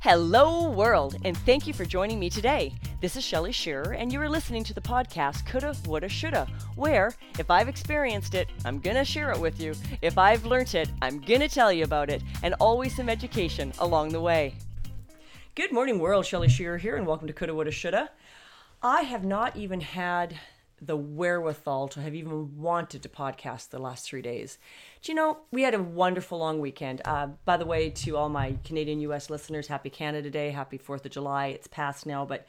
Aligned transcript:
Hello, 0.00 0.70
world, 0.70 1.16
and 1.24 1.36
thank 1.38 1.66
you 1.66 1.74
for 1.74 1.84
joining 1.84 2.20
me 2.20 2.30
today. 2.30 2.72
This 3.00 3.16
is 3.16 3.24
Shelly 3.24 3.50
Shearer, 3.50 3.94
and 3.94 4.12
you 4.12 4.20
are 4.20 4.28
listening 4.28 4.62
to 4.62 4.72
the 4.72 4.80
podcast 4.80 5.44
Coulda, 5.44 5.74
Woulda, 5.86 6.08
Shoulda, 6.08 6.46
where 6.76 7.12
if 7.36 7.50
I've 7.50 7.68
experienced 7.68 8.36
it, 8.36 8.48
I'm 8.64 8.78
gonna 8.78 9.04
share 9.04 9.32
it 9.32 9.40
with 9.40 9.60
you. 9.60 9.74
If 10.00 10.16
I've 10.16 10.44
learnt 10.44 10.76
it, 10.76 10.88
I'm 11.02 11.18
gonna 11.18 11.48
tell 11.48 11.72
you 11.72 11.82
about 11.82 12.10
it, 12.10 12.22
and 12.44 12.54
always 12.60 12.94
some 12.94 13.08
education 13.08 13.72
along 13.80 14.10
the 14.10 14.20
way. 14.20 14.54
Good 15.56 15.72
morning, 15.72 15.98
world. 15.98 16.24
Shelly 16.24 16.48
Shearer 16.48 16.78
here, 16.78 16.94
and 16.94 17.04
welcome 17.04 17.26
to 17.26 17.32
Coulda, 17.32 17.56
Woulda, 17.56 17.72
Shoulda. 17.72 18.10
I 18.80 19.02
have 19.02 19.24
not 19.24 19.56
even 19.56 19.80
had 19.80 20.38
the 20.80 20.96
wherewithal 20.96 21.88
to 21.88 22.00
have 22.00 22.14
even 22.14 22.56
wanted 22.56 23.02
to 23.02 23.08
podcast 23.08 23.70
the 23.70 23.78
last 23.78 24.06
three 24.06 24.22
days. 24.22 24.58
Do 25.02 25.12
you 25.12 25.16
know, 25.16 25.38
we 25.50 25.62
had 25.62 25.74
a 25.74 25.82
wonderful 25.82 26.38
long 26.38 26.60
weekend. 26.60 27.02
Uh, 27.04 27.28
by 27.44 27.56
the 27.56 27.66
way, 27.66 27.90
to 27.90 28.16
all 28.16 28.28
my 28.28 28.56
Canadian 28.64 29.00
US 29.00 29.30
listeners, 29.30 29.68
happy 29.68 29.90
Canada 29.90 30.30
Day, 30.30 30.50
happy 30.50 30.78
4th 30.78 31.04
of 31.04 31.10
July. 31.10 31.48
It's 31.48 31.66
past 31.66 32.06
now, 32.06 32.24
but 32.24 32.46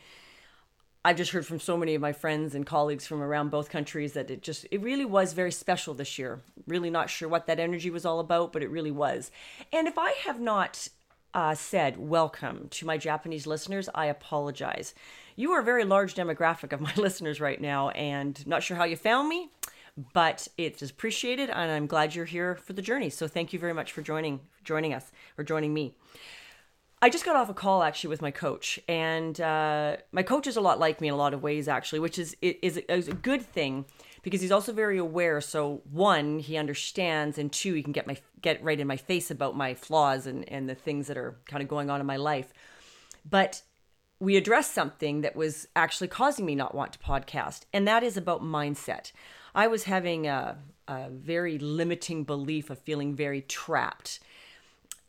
I've 1.03 1.17
just 1.17 1.31
heard 1.31 1.45
from 1.45 1.59
so 1.59 1.77
many 1.77 1.95
of 1.95 2.01
my 2.01 2.11
friends 2.11 2.53
and 2.55 2.65
colleagues 2.65 3.07
from 3.07 3.21
around 3.21 3.51
both 3.51 3.69
countries 3.69 4.13
that 4.13 4.29
it 4.29 4.41
just, 4.41 4.65
it 4.69 4.81
really 4.81 5.05
was 5.05 5.31
very 5.31 5.51
special 5.51 5.93
this 5.93 6.19
year. 6.19 6.41
Really 6.67 6.89
not 6.89 7.09
sure 7.09 7.29
what 7.29 7.47
that 7.47 7.59
energy 7.59 7.89
was 7.89 8.05
all 8.05 8.19
about, 8.19 8.51
but 8.51 8.63
it 8.63 8.69
really 8.69 8.91
was. 8.91 9.31
And 9.71 9.87
if 9.87 9.97
I 9.97 10.11
have 10.25 10.41
not 10.41 10.89
uh, 11.33 11.55
said 11.55 11.97
welcome 11.97 12.67
to 12.71 12.85
my 12.85 12.97
Japanese 12.97 13.45
listeners, 13.45 13.89
I 13.93 14.05
apologize 14.05 14.93
you 15.39 15.53
are 15.53 15.61
a 15.61 15.63
very 15.63 15.85
large 15.85 16.15
demographic 16.15 16.73
of 16.73 16.81
my 16.81 16.93
listeners 16.97 17.39
right 17.39 17.61
now, 17.61 17.89
and 17.91 18.45
not 18.45 18.61
sure 18.61 18.75
how 18.75 18.83
you 18.83 18.97
found 18.97 19.29
me, 19.29 19.49
but 20.11 20.49
it's 20.57 20.81
appreciated, 20.81 21.49
and 21.49 21.71
I'm 21.71 21.87
glad 21.87 22.13
you're 22.13 22.25
here 22.25 22.57
for 22.57 22.73
the 22.73 22.81
journey. 22.81 23.09
So 23.09 23.25
thank 23.25 23.53
you 23.53 23.59
very 23.59 23.73
much 23.73 23.93
for 23.93 24.01
joining 24.01 24.41
joining 24.65 24.93
us 24.93 25.09
or 25.37 25.45
joining 25.45 25.73
me. 25.73 25.95
I 27.01 27.09
just 27.09 27.23
got 27.23 27.37
off 27.37 27.47
a 27.47 27.53
call 27.53 27.83
actually 27.83 28.09
with 28.09 28.21
my 28.21 28.31
coach, 28.31 28.81
and 28.89 29.39
uh, 29.39 29.95
my 30.11 30.23
coach 30.23 30.45
is 30.45 30.57
a 30.57 30.61
lot 30.61 30.77
like 30.77 30.99
me 30.99 31.07
in 31.07 31.13
a 31.13 31.17
lot 31.17 31.33
of 31.33 31.41
ways, 31.41 31.69
actually, 31.69 31.99
which 31.99 32.19
is 32.19 32.35
is, 32.41 32.75
is 32.75 33.07
a 33.07 33.13
good 33.13 33.41
thing 33.41 33.85
because 34.21 34.41
he's 34.41 34.51
also 34.51 34.73
very 34.73 34.97
aware. 34.97 35.41
So 35.41 35.81
one, 35.91 36.39
he 36.39 36.57
understands, 36.57 37.37
and 37.37 37.51
two, 37.51 37.73
he 37.73 37.83
can 37.83 37.93
get 37.93 38.07
my 38.07 38.17
get 38.41 38.63
right 38.63 38.79
in 38.79 38.87
my 38.87 38.97
face 38.97 39.31
about 39.31 39.55
my 39.55 39.73
flaws 39.73 40.25
and 40.25 40.47
and 40.49 40.69
the 40.69 40.75
things 40.75 41.07
that 41.07 41.17
are 41.17 41.37
kind 41.45 41.61
of 41.63 41.69
going 41.69 41.89
on 41.89 41.99
in 41.99 42.05
my 42.05 42.17
life. 42.17 42.53
But 43.29 43.61
we 44.19 44.35
addressed 44.35 44.73
something 44.73 45.21
that 45.21 45.35
was 45.35 45.67
actually 45.75 46.09
causing 46.09 46.45
me 46.45 46.55
not 46.55 46.75
want 46.75 46.93
to 46.93 46.99
podcast, 46.99 47.61
and 47.73 47.87
that 47.87 48.03
is 48.03 48.17
about 48.17 48.41
mindset. 48.41 49.11
I 49.55 49.67
was 49.67 49.85
having 49.85 50.27
a, 50.27 50.57
a 50.87 51.09
very 51.09 51.57
limiting 51.57 52.23
belief 52.23 52.69
of 52.69 52.79
feeling 52.79 53.15
very 53.15 53.41
trapped 53.41 54.19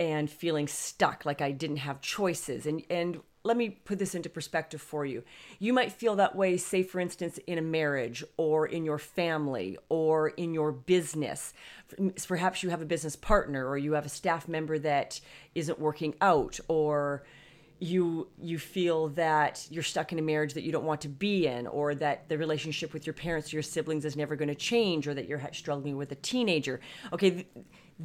and 0.01 0.31
feeling 0.31 0.67
stuck, 0.67 1.27
like 1.27 1.43
I 1.43 1.53
didn't 1.53 1.77
have 1.77 2.01
choices. 2.01 2.65
And 2.67 2.83
and 2.89 3.21
let 3.43 3.57
me 3.57 3.71
put 3.71 3.99
this 3.99 4.15
into 4.15 4.29
perspective 4.29 4.83
for 4.83 5.07
you. 5.07 5.23
You 5.59 5.73
might 5.73 5.93
feel 5.93 6.17
that 6.17 6.37
way, 6.37 6.57
say, 6.59 6.83
for 6.83 7.01
instance, 7.01 7.39
in 7.47 7.57
a 7.57 7.63
marriage 7.63 8.23
or 8.37 8.67
in 8.67 8.85
your 8.85 8.99
family 8.99 9.79
or 9.89 10.29
in 10.29 10.53
your 10.53 10.73
business. 10.73 11.55
Perhaps 12.27 12.63
you 12.63 12.69
have 12.69 12.83
a 12.83 12.87
business 12.87 13.17
partner 13.17 13.67
or 13.67 13.79
you 13.79 13.93
have 13.93 14.05
a 14.05 14.11
staff 14.11 14.47
member 14.47 14.79
that 14.81 15.21
isn't 15.55 15.79
working 15.79 16.15
out 16.21 16.61
or 16.69 17.25
you 17.79 18.29
you 18.39 18.59
feel 18.59 19.09
that 19.09 19.67
you're 19.71 19.83
stuck 19.83 20.13
in 20.13 20.19
a 20.19 20.23
marriage 20.23 20.53
that 20.53 20.65
you 20.65 20.71
don't 20.73 20.85
want 20.85 21.01
to 21.01 21.09
be 21.09 21.47
in 21.47 21.67
or 21.67 21.95
that 21.95 22.29
the 22.29 22.37
relationship 22.37 22.93
with 22.93 23.07
your 23.07 23.15
parents 23.15 23.51
or 23.53 23.57
your 23.57 23.63
siblings 23.63 24.05
is 24.05 24.17
never 24.17 24.37
going 24.37 24.51
to 24.51 24.55
change 24.55 25.09
or 25.09 25.15
that 25.15 25.27
you're 25.27 25.41
struggling 25.53 25.97
with 25.97 26.13
a 26.13 26.15
teenager 26.17 26.79
okay 27.11 27.47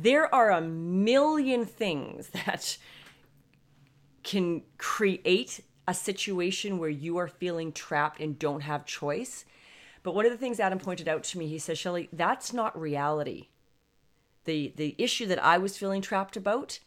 there 0.02 0.34
are 0.34 0.52
a 0.52 0.62
million 0.62 1.66
things 1.66 2.30
that 2.46 2.78
can 4.24 4.64
create 4.78 5.62
a 5.88 5.94
situation 5.94 6.80
where 6.80 6.90
you 6.90 7.18
are 7.18 7.28
feeling 7.28 7.72
trapped 7.72 8.20
and 8.20 8.40
don't 8.40 8.62
have 8.62 8.86
choice 8.86 9.46
but 10.04 10.16
one 10.16 10.26
of 10.26 10.32
the 10.32 10.38
things 10.38 10.60
adam 10.60 10.80
pointed 10.80 11.08
out 11.08 11.24
to 11.24 11.38
me 11.38 11.48
he 11.48 11.60
says 11.60 11.78
shelly 11.78 12.10
that's 12.12 12.52
not 12.52 12.80
reality 12.80 13.48
the 14.46 14.74
the 14.76 14.96
issue 14.98 15.26
that 15.26 15.44
i 15.44 15.58
was 15.58 15.78
feeling 15.78 16.02
trapped 16.02 16.36
about 16.36 16.80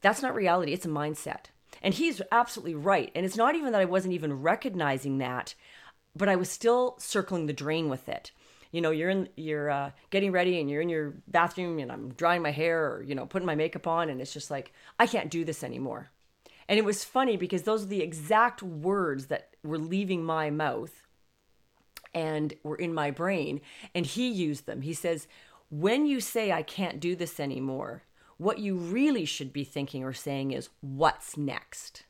that's 0.00 0.22
not 0.22 0.34
reality 0.34 0.72
it's 0.72 0.86
a 0.86 0.88
mindset 0.88 1.46
and 1.82 1.94
he's 1.94 2.22
absolutely 2.32 2.74
right. 2.74 3.10
And 3.14 3.26
it's 3.26 3.36
not 3.36 3.54
even 3.54 3.72
that 3.72 3.80
I 3.80 3.84
wasn't 3.84 4.14
even 4.14 4.40
recognizing 4.40 5.18
that, 5.18 5.54
but 6.16 6.28
I 6.28 6.36
was 6.36 6.50
still 6.50 6.96
circling 6.98 7.46
the 7.46 7.52
drain 7.52 7.88
with 7.88 8.08
it. 8.08 8.32
You 8.74 8.80
know, 8.80 8.90
you're 8.90 9.10
in, 9.10 9.28
you're 9.36 9.70
uh, 9.70 9.90
getting 10.10 10.32
ready, 10.32 10.58
and 10.58 10.68
you're 10.68 10.82
in 10.82 10.88
your 10.88 11.14
bathroom, 11.28 11.78
and 11.78 11.92
I'm 11.92 12.08
drying 12.14 12.42
my 12.42 12.50
hair, 12.50 12.92
or 12.92 13.04
you 13.04 13.14
know, 13.14 13.24
putting 13.24 13.46
my 13.46 13.54
makeup 13.54 13.86
on, 13.86 14.08
and 14.08 14.20
it's 14.20 14.32
just 14.32 14.50
like 14.50 14.72
I 14.98 15.06
can't 15.06 15.30
do 15.30 15.44
this 15.44 15.62
anymore. 15.62 16.10
And 16.68 16.76
it 16.76 16.84
was 16.84 17.04
funny 17.04 17.36
because 17.36 17.62
those 17.62 17.84
are 17.84 17.88
the 17.88 18.02
exact 18.02 18.64
words 18.64 19.26
that 19.26 19.50
were 19.62 19.78
leaving 19.78 20.24
my 20.24 20.50
mouth 20.50 21.04
and 22.12 22.52
were 22.64 22.74
in 22.74 22.92
my 22.92 23.12
brain. 23.12 23.60
And 23.94 24.06
he 24.06 24.28
used 24.28 24.66
them. 24.66 24.82
He 24.82 24.92
says, 24.92 25.28
When 25.70 26.04
you 26.04 26.20
say 26.20 26.50
I 26.50 26.62
can't 26.62 26.98
do 26.98 27.14
this 27.14 27.38
anymore, 27.38 28.02
what 28.38 28.58
you 28.58 28.74
really 28.74 29.24
should 29.24 29.52
be 29.52 29.62
thinking 29.62 30.02
or 30.02 30.12
saying 30.12 30.50
is, 30.50 30.68
What's 30.80 31.36
next? 31.36 32.02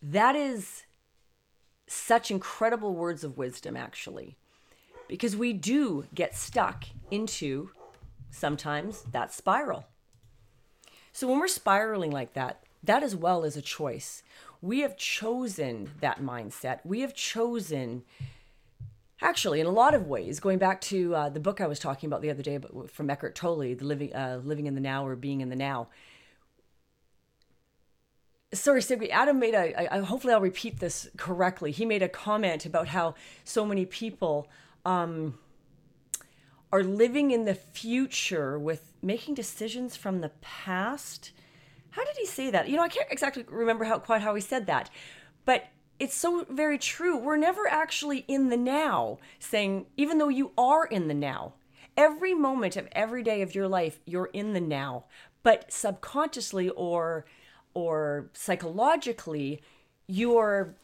That 0.00 0.34
is 0.34 0.84
such 1.86 2.30
incredible 2.30 2.94
words 2.94 3.24
of 3.24 3.36
wisdom, 3.36 3.76
actually, 3.76 4.36
because 5.08 5.36
we 5.36 5.52
do 5.52 6.06
get 6.14 6.34
stuck 6.34 6.84
into 7.10 7.70
sometimes 8.30 9.02
that 9.12 9.32
spiral. 9.32 9.86
So 11.12 11.28
when 11.28 11.38
we're 11.38 11.48
spiraling 11.48 12.10
like 12.10 12.34
that, 12.34 12.62
that 12.82 13.02
as 13.02 13.14
well 13.14 13.44
is 13.44 13.56
a 13.56 13.62
choice. 13.62 14.22
We 14.60 14.80
have 14.80 14.96
chosen 14.96 15.90
that 16.00 16.20
mindset. 16.20 16.80
We 16.84 17.00
have 17.00 17.14
chosen 17.14 18.02
Actually, 19.22 19.60
in 19.60 19.66
a 19.66 19.70
lot 19.70 19.94
of 19.94 20.06
ways, 20.06 20.40
going 20.40 20.58
back 20.58 20.82
to 20.82 21.14
uh, 21.14 21.28
the 21.30 21.40
book 21.40 21.60
I 21.60 21.66
was 21.66 21.78
talking 21.78 22.08
about 22.08 22.20
the 22.20 22.30
other 22.30 22.42
day 22.42 22.58
from 22.88 23.08
Eckhart 23.08 23.34
Tolle, 23.34 23.74
the 23.74 23.84
living, 23.84 24.14
uh, 24.14 24.40
living 24.44 24.66
in 24.66 24.74
the 24.74 24.82
now 24.82 25.06
or 25.06 25.16
being 25.16 25.40
in 25.40 25.48
the 25.48 25.56
now. 25.56 25.88
Sorry, 28.54 28.82
Sigrid. 28.82 29.10
Adam 29.10 29.38
made 29.38 29.54
a. 29.54 29.94
I, 29.94 29.98
hopefully, 30.00 30.32
I'll 30.32 30.40
repeat 30.40 30.80
this 30.80 31.08
correctly. 31.16 31.70
He 31.70 31.84
made 31.84 32.02
a 32.02 32.08
comment 32.08 32.64
about 32.66 32.88
how 32.88 33.14
so 33.44 33.66
many 33.66 33.84
people 33.84 34.48
um, 34.84 35.38
are 36.72 36.82
living 36.82 37.30
in 37.30 37.44
the 37.44 37.54
future 37.54 38.58
with 38.58 38.92
making 39.02 39.34
decisions 39.34 39.96
from 39.96 40.20
the 40.20 40.30
past. 40.40 41.32
How 41.90 42.04
did 42.04 42.16
he 42.16 42.26
say 42.26 42.50
that? 42.50 42.68
You 42.68 42.76
know, 42.76 42.82
I 42.82 42.88
can't 42.88 43.10
exactly 43.10 43.44
remember 43.48 43.84
how 43.84 43.98
quite 43.98 44.22
how 44.22 44.34
he 44.34 44.40
said 44.40 44.66
that, 44.66 44.90
but 45.44 45.66
it's 45.98 46.16
so 46.16 46.44
very 46.50 46.78
true. 46.78 47.16
We're 47.16 47.36
never 47.36 47.68
actually 47.68 48.24
in 48.26 48.48
the 48.48 48.56
now, 48.56 49.18
saying, 49.38 49.86
even 49.96 50.18
though 50.18 50.28
you 50.28 50.52
are 50.58 50.84
in 50.84 51.08
the 51.08 51.14
now, 51.14 51.54
every 51.96 52.34
moment 52.34 52.76
of 52.76 52.88
every 52.92 53.22
day 53.22 53.42
of 53.42 53.54
your 53.54 53.68
life, 53.68 54.00
you're 54.04 54.30
in 54.32 54.52
the 54.52 54.60
now. 54.60 55.04
But 55.42 55.72
subconsciously 55.72 56.70
or 56.70 57.26
or 57.74 58.30
psychologically, 58.32 59.62
you're 60.06 60.74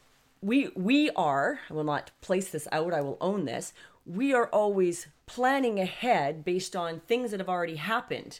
we 0.41 0.69
we 0.75 1.09
are, 1.11 1.59
I 1.69 1.73
will 1.73 1.83
not 1.83 2.11
place 2.21 2.49
this 2.49 2.67
out, 2.71 2.93
I 2.93 3.01
will 3.01 3.17
own 3.21 3.45
this. 3.45 3.73
We 4.05 4.33
are 4.33 4.47
always 4.47 5.07
planning 5.25 5.79
ahead 5.79 6.43
based 6.43 6.75
on 6.75 6.99
things 6.99 7.31
that 7.31 7.39
have 7.39 7.49
already 7.49 7.75
happened. 7.75 8.39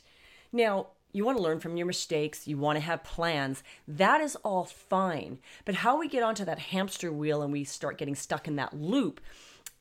Now, 0.52 0.88
you 1.14 1.26
want 1.26 1.38
to 1.38 1.44
learn 1.44 1.60
from 1.60 1.78
your 1.78 1.86
mistakes, 1.86 2.48
you 2.48 2.58
want 2.58 2.78
to 2.78 2.82
have 2.82 3.04
plans. 3.04 3.64
That 3.88 4.22
is 4.22 4.36
all 4.38 4.66
fine. 4.66 5.40
But 5.66 5.76
how 5.76 5.98
we 5.98 6.08
get 6.08 6.24
onto 6.24 6.46
that 6.46 6.60
hamster 6.60 7.12
wheel 7.12 7.42
and 7.42 7.52
we 7.52 7.64
start 7.64 7.98
getting 7.98 8.16
stuck 8.16 8.48
in 8.48 8.56
that 8.56 8.74
loop 8.74 9.22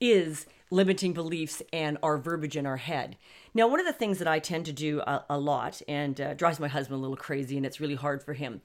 is 0.00 0.46
limiting 0.70 1.12
beliefs 1.12 1.62
and 1.72 1.98
our 2.02 2.16
verbiage 2.16 2.56
in 2.56 2.66
our 2.66 2.76
head. 2.76 3.16
Now, 3.52 3.66
one 3.66 3.80
of 3.80 3.86
the 3.86 3.92
things 3.92 4.18
that 4.18 4.28
I 4.28 4.38
tend 4.38 4.66
to 4.66 4.72
do 4.72 5.00
a, 5.00 5.24
a 5.28 5.38
lot 5.38 5.82
and 5.88 6.20
uh, 6.20 6.34
drives 6.34 6.60
my 6.60 6.68
husband 6.68 6.98
a 6.98 7.00
little 7.00 7.16
crazy, 7.16 7.56
and 7.56 7.66
it's 7.66 7.80
really 7.80 7.96
hard 7.96 8.22
for 8.22 8.34
him. 8.34 8.62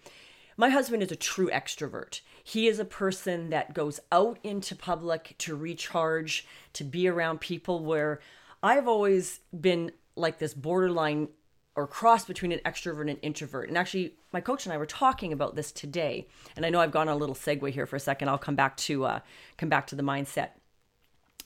My 0.58 0.70
husband 0.70 1.04
is 1.04 1.12
a 1.12 1.18
true 1.18 1.50
extrovert. 1.50 2.22
He 2.44 2.68
is 2.68 2.80
a 2.80 2.86
person 2.86 3.50
that 3.50 3.74
goes 3.74 4.00
out 4.12 4.38
into 4.44 4.76
public 4.76 5.36
to 5.40 5.56
recharge, 5.56 6.48
to 6.74 6.84
be 6.84 7.08
around 7.08 7.42
people 7.42 7.84
where 7.84 8.22
I've 8.64 8.88
always 8.88 9.42
been 9.60 9.92
like 10.16 10.40
this 10.40 10.54
borderline 10.54 11.28
or 11.76 11.88
cross 11.88 12.24
between 12.24 12.54
an 12.54 12.62
extrovert 12.66 13.02
and 13.02 13.10
an 13.10 13.18
introvert. 13.18 13.68
And 13.68 13.78
actually, 13.78 14.14
my 14.32 14.40
coach 14.40 14.66
and 14.66 14.72
I 14.72 14.78
were 14.78 14.86
talking 14.86 15.34
about 15.34 15.58
this 15.58 15.74
today. 15.74 16.30
And 16.56 16.66
I 16.66 16.70
know 16.70 16.80
I've 16.80 16.92
gone 16.92 17.10
on 17.10 17.16
a 17.16 17.20
little 17.20 17.36
segue 17.36 17.70
here 17.72 17.86
for 17.86 17.98
a 17.98 18.00
second. 18.00 18.30
I'll 18.30 18.38
come 18.38 18.56
back 18.56 18.78
to 18.78 19.04
uh, 19.04 19.20
come 19.58 19.68
back 19.68 19.88
to 19.88 19.96
the 19.96 20.04
mindset 20.04 20.52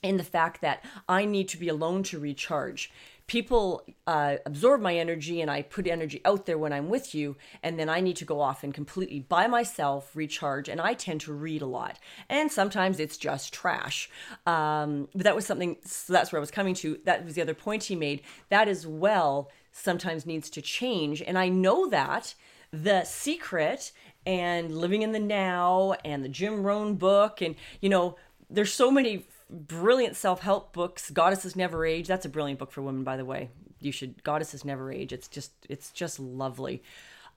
in 0.01 0.17
the 0.17 0.23
fact 0.23 0.61
that 0.61 0.83
I 1.07 1.25
need 1.25 1.47
to 1.49 1.57
be 1.57 1.67
alone 1.67 2.03
to 2.03 2.19
recharge. 2.19 2.91
People 3.27 3.85
uh, 4.07 4.37
absorb 4.47 4.81
my 4.81 4.95
energy, 4.95 5.39
and 5.39 5.51
I 5.51 5.61
put 5.61 5.85
energy 5.85 6.19
out 6.25 6.47
there 6.47 6.57
when 6.57 6.73
I'm 6.73 6.89
with 6.89 7.13
you, 7.13 7.35
and 7.61 7.79
then 7.79 7.87
I 7.87 7.99
need 7.99 8.15
to 8.17 8.25
go 8.25 8.41
off 8.41 8.63
and 8.63 8.73
completely 8.73 9.19
by 9.19 9.45
myself 9.45 10.15
recharge. 10.15 10.67
And 10.67 10.81
I 10.81 10.95
tend 10.95 11.21
to 11.21 11.33
read 11.33 11.61
a 11.61 11.67
lot, 11.67 11.99
and 12.27 12.51
sometimes 12.51 12.99
it's 12.99 13.17
just 13.17 13.53
trash. 13.53 14.09
Um, 14.47 15.09
but 15.13 15.25
that 15.25 15.35
was 15.35 15.45
something. 15.45 15.77
So 15.85 16.11
that's 16.11 16.31
where 16.31 16.39
I 16.39 16.41
was 16.41 16.49
coming 16.49 16.73
to. 16.75 16.97
That 17.05 17.23
was 17.23 17.35
the 17.35 17.43
other 17.43 17.53
point 17.53 17.83
he 17.83 17.95
made. 17.95 18.23
That 18.49 18.67
as 18.67 18.87
well 18.87 19.51
sometimes 19.71 20.25
needs 20.25 20.49
to 20.49 20.61
change. 20.61 21.21
And 21.21 21.37
I 21.37 21.49
know 21.49 21.87
that 21.89 22.33
the 22.71 23.03
secret 23.03 23.91
and 24.25 24.77
living 24.77 25.01
in 25.01 25.11
the 25.11 25.19
now 25.19 25.93
and 26.03 26.23
the 26.23 26.29
Jim 26.29 26.63
Rohn 26.63 26.95
book 26.95 27.41
and 27.41 27.55
you 27.81 27.89
know 27.89 28.15
there's 28.49 28.73
so 28.73 28.91
many 28.91 29.25
brilliant 29.49 30.15
self-help 30.15 30.73
books. 30.73 31.09
Goddesses 31.09 31.55
never 31.55 31.85
age. 31.85 32.07
That's 32.07 32.25
a 32.25 32.29
brilliant 32.29 32.59
book 32.59 32.71
for 32.71 32.81
women 32.81 33.03
by 33.03 33.17
the 33.17 33.25
way. 33.25 33.49
You 33.79 33.91
should 33.91 34.23
goddesses 34.23 34.65
never 34.65 34.91
age. 34.91 35.13
It's 35.13 35.27
just 35.27 35.51
it's 35.69 35.91
just 35.91 36.19
lovely. 36.19 36.83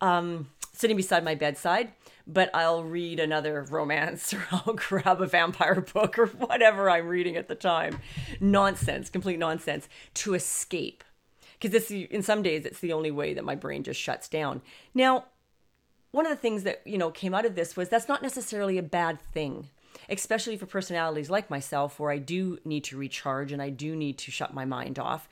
Um, 0.01 0.49
sitting 0.73 0.97
beside 0.97 1.23
my 1.23 1.35
bedside 1.35 1.93
but 2.27 2.51
i'll 2.55 2.83
read 2.83 3.21
another 3.21 3.63
romance 3.71 4.33
or 4.33 4.45
i'll 4.53 4.75
grab 4.75 5.21
a 5.21 5.27
vampire 5.27 5.81
book 5.81 6.19
or 6.19 6.27
whatever 6.27 6.89
i'm 6.89 7.07
reading 7.07 7.37
at 7.37 7.49
the 7.49 7.55
time. 7.55 7.99
Nonsense 8.41 9.11
complete 9.11 9.39
nonsense. 9.39 9.89
To 10.15 10.35
escape. 10.35 11.05
Because 11.59 11.73
this 11.73 11.91
in 11.91 12.23
some 12.23 12.43
days 12.43 12.65
it's 12.65 12.81
the 12.81 12.93
only 12.93 13.11
way 13.11 13.35
that 13.35 13.45
my 13.45 13.55
brain 13.55 13.83
just 13.83 14.01
shuts 14.01 14.29
down. 14.29 14.63
Now 14.95 15.27
one 16.11 16.27
of 16.27 16.31
the 16.31 16.37
things 16.37 16.63
that 16.65 16.83
you 16.85 16.99
know 16.99 17.11
came 17.11 17.35
out 17.35 17.47
of 17.47 17.55
this 17.55 17.77
was 17.77 17.89
that's 17.89 18.09
not 18.09 18.23
necessarily 18.23 18.79
a 18.79 18.83
bad 18.83 19.21
thing 19.33 19.69
especially 20.13 20.57
for 20.57 20.67
personalities 20.67 21.31
like 21.31 21.51
myself 21.51 21.99
where 21.99 22.13
i 22.13 22.19
do 22.19 22.59
need 22.65 22.85
to 22.85 22.97
recharge 22.97 23.51
and 23.53 23.63
i 23.63 23.71
do 23.71 23.97
need 23.97 24.19
to 24.19 24.31
shut 24.31 24.55
my 24.55 24.65
mind 24.65 24.99
off. 24.99 25.29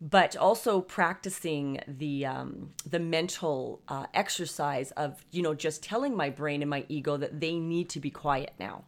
But 0.00 0.36
also 0.36 0.80
practicing 0.80 1.80
the 1.86 2.26
um, 2.26 2.72
the 2.84 2.98
mental 2.98 3.80
uh, 3.88 4.06
exercise 4.12 4.90
of 4.92 5.24
you 5.30 5.40
know 5.40 5.54
just 5.54 5.82
telling 5.82 6.16
my 6.16 6.30
brain 6.30 6.60
and 6.62 6.68
my 6.68 6.84
ego 6.88 7.16
that 7.16 7.40
they 7.40 7.58
need 7.58 7.88
to 7.90 8.00
be 8.00 8.10
quiet 8.10 8.52
now. 8.58 8.84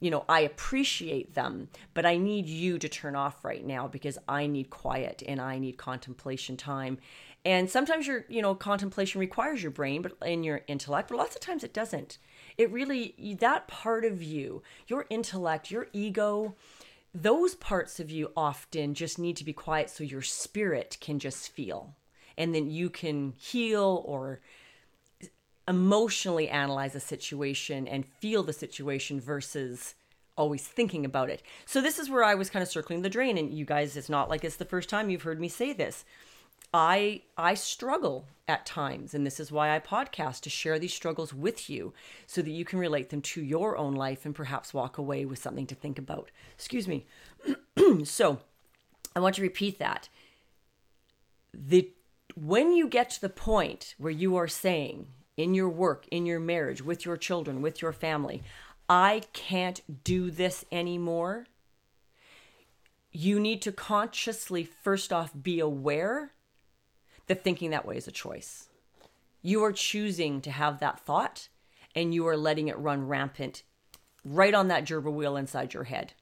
You 0.00 0.10
know 0.10 0.24
i 0.28 0.40
appreciate 0.40 1.34
them 1.34 1.68
but 1.94 2.04
i 2.04 2.18
need 2.18 2.46
you 2.46 2.78
to 2.78 2.88
turn 2.88 3.16
off 3.16 3.44
right 3.46 3.64
now 3.64 3.88
because 3.88 4.18
i 4.28 4.46
need 4.46 4.68
quiet 4.68 5.22
and 5.26 5.40
i 5.40 5.58
need 5.58 5.78
contemplation 5.78 6.56
time. 6.56 6.98
And 7.46 7.70
sometimes 7.70 8.08
your, 8.08 8.24
you 8.28 8.42
know, 8.42 8.56
contemplation 8.56 9.20
requires 9.20 9.62
your 9.62 9.70
brain, 9.70 10.02
but 10.02 10.16
in 10.26 10.42
your 10.42 10.62
intellect, 10.66 11.08
but 11.08 11.16
lots 11.16 11.36
of 11.36 11.40
times 11.40 11.62
it 11.62 11.72
doesn't. 11.72 12.18
It 12.58 12.70
really 12.70 13.36
that 13.40 13.68
part 13.68 14.04
of 14.04 14.22
you, 14.22 14.62
your 14.86 15.06
intellect, 15.10 15.70
your 15.70 15.88
ego, 15.92 16.54
those 17.14 17.54
parts 17.54 17.98
of 18.00 18.10
you 18.10 18.32
often 18.36 18.94
just 18.94 19.18
need 19.18 19.36
to 19.36 19.44
be 19.44 19.52
quiet 19.52 19.90
so 19.90 20.04
your 20.04 20.22
spirit 20.22 20.98
can 21.00 21.18
just 21.18 21.50
feel. 21.50 21.94
And 22.36 22.54
then 22.54 22.70
you 22.70 22.90
can 22.90 23.32
heal 23.38 24.02
or 24.04 24.40
emotionally 25.68 26.48
analyze 26.48 26.94
a 26.94 27.00
situation 27.00 27.88
and 27.88 28.06
feel 28.06 28.42
the 28.42 28.52
situation 28.52 29.20
versus 29.20 29.94
always 30.36 30.66
thinking 30.66 31.04
about 31.04 31.30
it. 31.30 31.42
So 31.64 31.80
this 31.80 31.98
is 31.98 32.10
where 32.10 32.22
I 32.22 32.34
was 32.34 32.50
kind 32.50 32.62
of 32.62 32.68
circling 32.68 33.02
the 33.02 33.08
drain 33.08 33.38
and 33.38 33.52
you 33.52 33.64
guys 33.64 33.96
it's 33.96 34.08
not 34.08 34.28
like 34.28 34.44
it's 34.44 34.56
the 34.56 34.64
first 34.64 34.88
time 34.88 35.08
you've 35.08 35.22
heard 35.22 35.40
me 35.40 35.48
say 35.48 35.72
this. 35.72 36.04
I 36.76 37.22
I 37.38 37.54
struggle 37.54 38.26
at 38.46 38.66
times 38.66 39.14
and 39.14 39.26
this 39.26 39.40
is 39.40 39.50
why 39.50 39.74
I 39.74 39.80
podcast 39.80 40.42
to 40.42 40.50
share 40.50 40.78
these 40.78 40.92
struggles 40.92 41.32
with 41.32 41.70
you 41.70 41.94
so 42.26 42.42
that 42.42 42.50
you 42.50 42.66
can 42.66 42.78
relate 42.78 43.08
them 43.08 43.22
to 43.22 43.42
your 43.42 43.78
own 43.78 43.94
life 43.94 44.26
and 44.26 44.34
perhaps 44.34 44.74
walk 44.74 44.98
away 44.98 45.24
with 45.24 45.38
something 45.38 45.66
to 45.68 45.74
think 45.74 45.98
about. 45.98 46.30
Excuse 46.54 46.86
me. 46.86 47.06
so, 48.04 48.40
I 49.16 49.20
want 49.20 49.36
to 49.36 49.42
repeat 49.42 49.78
that. 49.78 50.10
The 51.54 51.90
when 52.34 52.72
you 52.72 52.88
get 52.88 53.08
to 53.10 53.22
the 53.22 53.30
point 53.30 53.94
where 53.96 54.12
you 54.12 54.36
are 54.36 54.46
saying 54.46 55.06
in 55.38 55.54
your 55.54 55.70
work, 55.70 56.06
in 56.10 56.26
your 56.26 56.40
marriage, 56.40 56.82
with 56.82 57.06
your 57.06 57.16
children, 57.16 57.62
with 57.62 57.80
your 57.80 57.92
family, 57.92 58.42
I 58.86 59.22
can't 59.32 59.80
do 60.04 60.30
this 60.30 60.66
anymore. 60.70 61.46
You 63.12 63.40
need 63.40 63.62
to 63.62 63.72
consciously 63.72 64.62
first 64.64 65.10
off 65.10 65.32
be 65.42 65.58
aware 65.58 66.32
that 67.26 67.42
thinking 67.42 67.70
that 67.70 67.86
way 67.86 67.96
is 67.96 68.08
a 68.08 68.12
choice. 68.12 68.68
You 69.42 69.64
are 69.64 69.72
choosing 69.72 70.40
to 70.42 70.50
have 70.50 70.80
that 70.80 71.00
thought 71.00 71.48
and 71.94 72.14
you 72.14 72.26
are 72.26 72.36
letting 72.36 72.68
it 72.68 72.78
run 72.78 73.06
rampant 73.06 73.62
right 74.24 74.54
on 74.54 74.68
that 74.68 74.84
gerbil 74.84 75.12
wheel 75.12 75.36
inside 75.36 75.72
your 75.72 75.84
head 75.84 76.12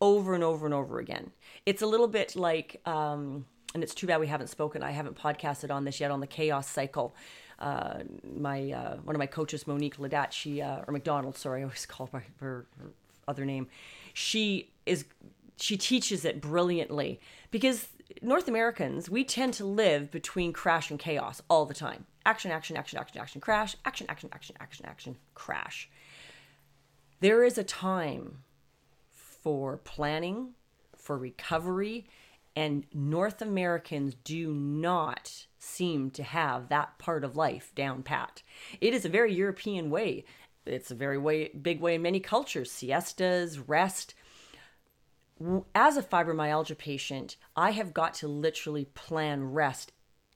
over 0.00 0.34
and 0.34 0.44
over 0.44 0.64
and 0.64 0.74
over 0.74 0.98
again. 0.98 1.32
It's 1.66 1.82
a 1.82 1.86
little 1.86 2.08
bit 2.08 2.36
like, 2.36 2.80
um, 2.86 3.46
and 3.74 3.82
it's 3.82 3.94
too 3.94 4.06
bad 4.06 4.20
we 4.20 4.28
haven't 4.28 4.48
spoken. 4.48 4.82
I 4.82 4.92
haven't 4.92 5.16
podcasted 5.16 5.70
on 5.70 5.84
this 5.84 6.00
yet 6.00 6.10
on 6.10 6.20
the 6.20 6.26
chaos 6.26 6.68
cycle. 6.68 7.14
Uh, 7.58 8.00
my 8.36 8.70
uh, 8.70 8.96
one 8.98 9.16
of 9.16 9.18
my 9.18 9.26
coaches, 9.26 9.66
Monique 9.66 9.96
Ladat, 9.96 10.30
she 10.30 10.62
uh, 10.62 10.82
or 10.86 10.92
McDonald, 10.92 11.36
sorry, 11.36 11.60
I 11.60 11.64
always 11.64 11.86
call 11.86 12.08
her 12.12 12.24
her, 12.38 12.66
her 12.78 12.90
other 13.26 13.44
name. 13.44 13.66
She 14.14 14.70
is 14.86 15.04
she 15.56 15.76
teaches 15.76 16.24
it 16.24 16.40
brilliantly 16.40 17.20
because 17.50 17.88
North 18.22 18.48
Americans, 18.48 19.10
we 19.10 19.24
tend 19.24 19.54
to 19.54 19.64
live 19.64 20.10
between 20.10 20.52
crash 20.52 20.90
and 20.90 20.98
chaos 20.98 21.42
all 21.48 21.66
the 21.66 21.74
time. 21.74 22.06
Action, 22.24 22.50
action, 22.50 22.76
action, 22.76 22.98
action, 22.98 23.20
action, 23.20 23.40
crash, 23.40 23.76
action, 23.84 24.06
action, 24.08 24.30
action, 24.32 24.56
action, 24.60 24.86
action, 24.86 25.16
crash. 25.34 25.90
There 27.20 27.44
is 27.44 27.58
a 27.58 27.64
time 27.64 28.44
for 29.10 29.78
planning, 29.78 30.54
for 30.96 31.18
recovery, 31.18 32.06
and 32.56 32.86
North 32.92 33.40
Americans 33.40 34.14
do 34.24 34.52
not 34.52 35.46
seem 35.58 36.10
to 36.10 36.22
have 36.22 36.68
that 36.68 36.98
part 36.98 37.24
of 37.24 37.36
life 37.36 37.72
down 37.74 38.02
pat. 38.02 38.42
It 38.80 38.94
is 38.94 39.04
a 39.04 39.10
very 39.10 39.32
European 39.34 39.90
way. 39.90 40.24
It's 40.66 40.90
a 40.90 40.94
very 40.94 41.18
way, 41.18 41.48
big 41.48 41.80
way 41.80 41.94
in 41.94 42.02
many 42.02 42.20
cultures. 42.20 42.70
Siestas, 42.70 43.58
rest, 43.68 44.14
as 45.74 45.96
a 45.96 46.02
fibromyalgia 46.02 46.76
patient, 46.76 47.36
I 47.56 47.70
have 47.72 47.94
got 47.94 48.14
to 48.14 48.28
literally 48.28 48.86
plan 48.86 49.52
rest 49.52 49.92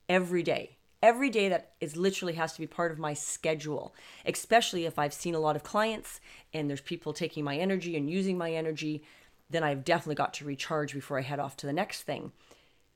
every 0.09 0.43
day. 0.43 0.77
Every 1.03 1.31
day 1.31 1.49
that 1.49 1.73
is 1.81 1.97
literally 1.97 2.35
has 2.35 2.53
to 2.53 2.61
be 2.61 2.67
part 2.69 2.93
of 2.93 2.99
my 2.99 3.13
schedule, 3.13 3.95
especially 4.25 4.85
if 4.85 4.99
I've 4.99 5.13
seen 5.13 5.35
a 5.35 5.41
lot 5.41 5.57
of 5.57 5.65
clients 5.65 6.21
and 6.55 6.69
there's 6.69 6.81
people 6.81 7.13
taking 7.13 7.43
my 7.43 7.57
energy 7.57 7.97
and 7.97 8.09
using 8.09 8.39
my 8.39 8.53
energy, 8.53 9.03
then 9.51 9.65
I've 9.65 9.85
definitely 9.85 10.15
got 10.15 10.35
to 10.35 10.45
recharge 10.45 10.95
before 10.95 11.19
I 11.19 11.23
head 11.23 11.41
off 11.41 11.57
to 11.59 11.67
the 11.67 11.73
next 11.73 12.03
thing. 12.03 12.31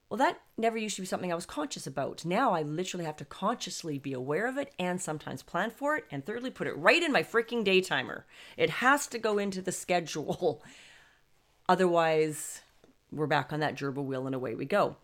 Well, 0.09 0.19
that 0.19 0.41
never 0.57 0.79
used 0.79 0.95
to 0.97 1.03
be 1.03 1.07
something 1.07 1.33
I 1.33 1.37
was 1.37 1.47
conscious 1.47 1.85
about. 1.85 2.25
Now 2.25 2.53
I 2.53 2.63
literally 2.63 3.05
have 3.05 3.17
to 3.17 3.25
consciously 3.25 3.99
be 3.99 4.13
aware 4.13 4.47
of 4.47 4.57
it 4.57 4.73
and 4.79 5.03
sometimes 5.03 5.43
plan 5.43 5.71
for 5.71 5.97
it. 5.97 6.05
And 6.13 6.25
thirdly, 6.25 6.51
put 6.51 6.69
it 6.69 6.79
right 6.79 7.03
in 7.03 7.11
my 7.11 7.25
freaking 7.25 7.65
day 7.65 7.81
timer. 7.81 8.25
It 8.57 8.71
has 8.71 9.09
to 9.09 9.19
go 9.19 9.39
into 9.39 9.61
the 9.61 9.73
schedule. 9.73 10.63
Otherwise, 11.69 12.63
we're 13.11 13.27
back 13.27 13.53
on 13.53 13.61
that 13.61 13.77
gerbil 13.77 14.05
wheel 14.05 14.27
and 14.27 14.35
away 14.35 14.55
we 14.55 14.65
go. 14.65 14.97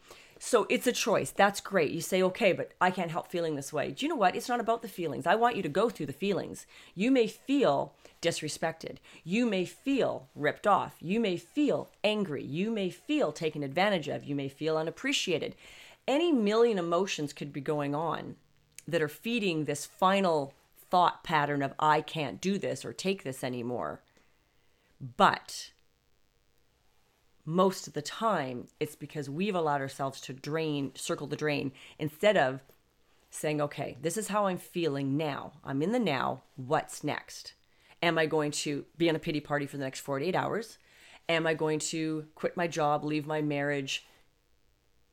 So 0.45 0.67
it's 0.69 0.89
a 0.89 0.93
choice. 0.93 1.31
That's 1.31 1.61
great. 1.61 1.93
You 1.93 2.01
say, 2.01 2.21
okay, 2.21 2.53
but 2.53 2.73
I 2.81 2.91
can't 2.91 3.13
help 3.13 3.29
feeling 3.29 3.55
this 3.55 3.73
way. 3.73 3.93
Do 3.93 4.05
you 4.05 4.11
know 4.11 4.17
what? 4.17 4.35
It's 4.35 4.49
not 4.49 4.59
about 4.59 4.83
the 4.83 4.89
feelings. 4.89 5.25
I 5.25 5.37
want 5.37 5.55
you 5.55 5.63
to 5.63 5.69
go 5.69 5.89
through 5.89 6.07
the 6.07 6.13
feelings. 6.13 6.67
You 6.97 7.13
may 7.13 7.29
feel 7.29 7.95
disrespected. 8.21 8.97
You 9.23 9.47
may 9.47 9.65
feel 9.65 10.29
ripped 10.35 10.67
off. 10.67 10.97
You 11.01 11.21
may 11.21 11.37
feel 11.37 11.91
angry. 12.03 12.43
You 12.43 12.73
may 12.73 12.91
feel 12.91 13.31
taken 13.31 13.63
advantage 13.63 14.09
of. 14.09 14.25
You 14.25 14.35
may 14.35 14.49
feel 14.49 14.77
unappreciated. 14.77 15.55
Any 16.09 16.33
million 16.33 16.77
emotions 16.77 17.33
could 17.33 17.53
be 17.53 17.61
going 17.61 17.95
on 17.95 18.35
that 18.89 19.03
are 19.03 19.09
feeding 19.09 19.65
this 19.65 19.87
final 19.87 20.55
thought 20.91 21.23
pattern 21.23 21.63
of, 21.63 21.73
I 21.79 22.01
can't 22.01 22.41
do 22.41 22.59
this 22.59 22.85
or 22.85 22.93
take 22.93 23.23
this 23.23 23.45
anymore. 23.45 24.01
But 25.17 25.71
most 27.45 27.87
of 27.87 27.93
the 27.93 28.03
time 28.03 28.69
it's 28.79 28.95
because 28.95 29.29
we've 29.29 29.55
allowed 29.55 29.81
ourselves 29.81 30.21
to 30.21 30.33
drain 30.33 30.93
circle 30.95 31.27
the 31.27 31.37
drain 31.37 31.73
instead 31.99 32.37
of 32.37 32.61
saying 33.31 33.61
okay 33.61 33.97
this 34.01 34.17
is 34.17 34.29
how 34.29 34.47
i'm 34.47 34.59
feeling 34.59 35.17
now. 35.17 35.53
I'm 35.65 35.83
in 35.83 35.93
the 35.93 35.99
now. 35.99 36.43
What's 36.57 37.03
next? 37.03 37.55
Am 38.03 38.19
i 38.19 38.27
going 38.27 38.51
to 38.53 38.85
be 38.97 39.09
on 39.09 39.17
a 39.17 39.21
pity 39.21 39.41
party 39.41 39.67
for 39.67 39.77
the 39.77 39.85
next 39.85 40.01
48 40.01 40.35
hours? 40.37 40.79
Am 41.29 41.47
i 41.47 41.55
going 41.55 41.79
to 41.79 42.27
quit 42.35 42.57
my 42.57 42.67
job 42.67 43.05
leave 43.05 43.27
my 43.27 43.43
marriage 43.43 44.07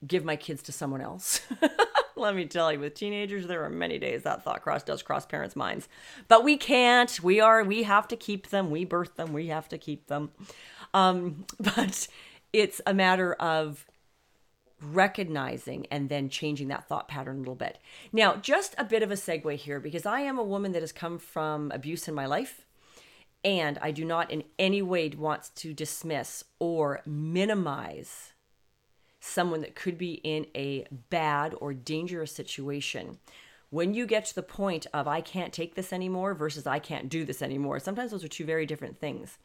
give 0.05 0.23
my 0.23 0.35
kids 0.35 0.61
to 0.63 0.71
someone 0.71 1.01
else? 1.01 1.41
Let 2.15 2.35
me 2.35 2.45
tell 2.45 2.71
you 2.71 2.79
with 2.79 2.95
teenagers 2.95 3.47
there 3.47 3.63
are 3.63 3.69
many 3.69 3.97
days 3.97 4.23
that 4.23 4.43
thought 4.43 4.61
cross 4.61 4.83
does 4.83 5.01
cross 5.01 5.25
parents 5.25 5.55
minds. 5.55 5.87
But 6.27 6.43
we 6.43 6.57
can't. 6.57 7.17
We 7.23 7.39
are 7.39 7.63
we 7.63 7.83
have 7.83 8.09
to 8.09 8.17
keep 8.17 8.49
them. 8.49 8.69
We 8.69 8.83
birth 8.83 9.15
them. 9.15 9.31
We 9.31 9.47
have 9.47 9.69
to 9.69 9.77
keep 9.77 10.07
them 10.07 10.31
um, 10.93 11.45
but 11.59 12.07
it's 12.53 12.81
a 12.85 12.93
matter 12.93 13.33
of 13.33 13.85
recognizing 14.81 15.85
and 15.91 16.09
then 16.09 16.29
changing 16.29 16.69
that 16.69 16.87
thought 16.87 17.07
pattern 17.07 17.37
a 17.37 17.39
little 17.39 17.55
bit. 17.55 17.79
Now, 18.13 18.35
just 18.35 18.75
a 18.77 18.85
bit 18.85 19.03
of 19.03 19.11
a 19.11 19.15
segue 19.15 19.55
here 19.55 19.79
because 19.79 20.05
I 20.05 20.21
am 20.21 20.37
a 20.37 20.43
woman 20.43 20.71
that 20.71 20.81
has 20.81 20.91
come 20.91 21.17
from 21.19 21.71
abuse 21.71 22.07
in 22.07 22.15
my 22.15 22.25
life. 22.25 22.65
And 23.43 23.77
I 23.81 23.91
do 23.91 24.03
not 24.03 24.31
in 24.31 24.43
any 24.57 24.81
way 24.81 25.09
want 25.09 25.51
to 25.55 25.73
dismiss 25.73 26.43
or 26.59 27.01
minimize 27.05 28.33
someone 29.21 29.61
that 29.61 29.75
could 29.75 29.97
be 29.97 30.13
in 30.23 30.45
a 30.55 30.85
bad 31.09 31.55
or 31.59 31.73
dangerous 31.73 32.33
situation. 32.33 33.17
When 33.69 33.93
you 33.93 34.05
get 34.05 34.25
to 34.25 34.35
the 34.35 34.43
point 34.43 34.87
of 34.93 35.07
I 35.07 35.21
can't 35.21 35.53
take 35.53 35.75
this 35.75 35.93
anymore 35.93 36.33
versus 36.33 36.65
I 36.65 36.79
can't 36.79 37.09
do 37.09 37.23
this 37.23 37.41
anymore, 37.41 37.79
sometimes 37.79 38.11
those 38.11 38.23
are 38.23 38.29
two 38.29 38.45
very 38.45 38.65
different 38.65 38.99
things. 38.99 39.37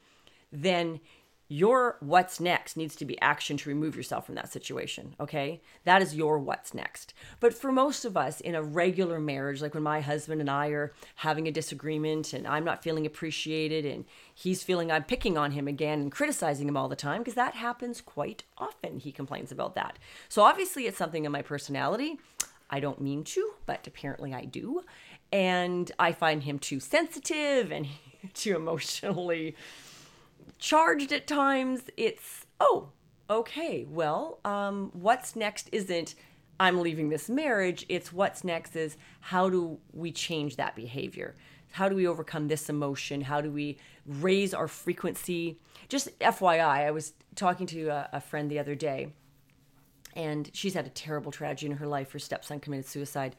Then 0.51 1.01
your 1.49 1.99
what's 2.01 2.41
next 2.41 2.77
needs 2.77 2.97
to 2.97 3.05
be 3.05 3.21
action 3.21 3.57
to 3.59 3.69
remove 3.69 3.97
yourself 3.97 4.25
from 4.25 4.35
that 4.35 4.51
situation, 4.51 5.15
okay? 5.21 5.61
That 5.85 6.01
is 6.01 6.15
your 6.15 6.39
what's 6.39 6.73
next. 6.73 7.13
But 7.39 7.53
for 7.53 7.71
most 7.71 8.07
of 8.07 8.17
us 8.17 8.41
in 8.41 8.55
a 8.55 8.63
regular 8.63 9.21
marriage, 9.21 9.61
like 9.61 9.75
when 9.75 9.83
my 9.83 10.01
husband 10.01 10.41
and 10.41 10.51
I 10.51 10.69
are 10.69 10.93
having 11.17 11.47
a 11.47 11.53
disagreement 11.53 12.33
and 12.33 12.47
I'm 12.47 12.65
not 12.65 12.83
feeling 12.83 13.05
appreciated 13.05 13.85
and 13.85 14.07
he's 14.35 14.63
feeling 14.63 14.91
I'm 14.91 15.05
picking 15.05 15.37
on 15.37 15.53
him 15.53 15.69
again 15.69 16.01
and 16.01 16.11
criticizing 16.11 16.67
him 16.67 16.79
all 16.79 16.89
the 16.89 16.97
time, 16.97 17.21
because 17.21 17.35
that 17.35 17.55
happens 17.55 18.01
quite 18.01 18.45
often. 18.57 18.99
He 18.99 19.13
complains 19.13 19.53
about 19.53 19.75
that. 19.75 19.99
So 20.31 20.43
obviously, 20.43 20.87
it's 20.87 20.99
something 20.99 21.27
in 21.27 21.33
my 21.33 21.43
personality. 21.43 22.19
I 22.71 22.81
don't 22.81 23.01
mean 23.03 23.23
to, 23.25 23.53
but 23.67 23.87
apparently 23.87 24.33
I 24.33 24.47
do. 24.47 24.83
And 25.31 25.93
I 25.99 26.13
find 26.13 26.43
him 26.43 26.59
too 26.59 26.81
sensitive 26.81 27.71
and 27.71 27.87
too 28.35 28.57
emotionally 28.57 29.57
charged 30.65 31.13
at 31.13 31.27
times. 31.27 31.83
It's, 31.99 32.47
oh, 32.59 32.89
okay, 33.29 33.87
well, 33.89 34.39
um, 34.47 34.91
what's 34.95 35.37
next 35.37 35.69
isn't 35.73 36.15
I'm 36.59 36.81
leaving 36.81 37.11
this 37.11 37.29
marriage. 37.29 37.85
It's 37.89 38.13
what's 38.13 38.45
next 38.45 38.75
is 38.75 38.97
how 39.21 39.51
do 39.51 39.79
we 39.93 40.11
change 40.11 40.57
that 40.57 40.75
behavior? 40.75 41.37
How 41.73 41.89
do 41.89 41.97
we 41.97 42.07
overcome 42.07 42.49
this 42.49 42.71
emotion? 42.71 43.21
How 43.21 43.43
do 43.43 43.51
we 43.51 43.77
raise 44.07 44.55
our 44.55 44.69
frequency? 44.69 45.59
Just 45.89 46.19
FYI, 46.21 46.87
I 46.87 46.91
was 46.93 47.13
talking 47.35 47.67
to 47.67 47.89
a, 47.89 48.09
a 48.15 48.21
friend 48.21 48.51
the 48.51 48.61
other 48.61 48.75
day, 48.75 49.13
and 50.15 50.49
she's 50.55 50.73
had 50.73 50.87
a 50.87 50.91
terrible 50.91 51.33
tragedy 51.33 51.73
in 51.73 51.77
her 51.77 51.87
life. 51.87 52.13
Her 52.13 52.19
stepson 52.19 52.61
committed 52.61 52.87
suicide, 52.87 53.37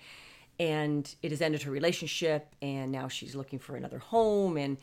and 0.59 1.15
it 1.23 1.31
has 1.31 1.41
ended 1.41 1.63
her 1.63 1.71
relationship, 1.71 2.53
and 2.61 2.91
now 2.91 3.07
she's 3.07 3.33
looking 3.33 3.57
for 3.57 3.77
another 3.77 3.99
home. 3.99 4.57
And 4.57 4.77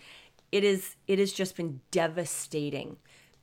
it 0.53 0.63
is 0.63 0.97
it 1.09 1.19
has 1.19 1.33
just 1.33 1.57
been 1.57 1.81
devastating. 1.91 2.99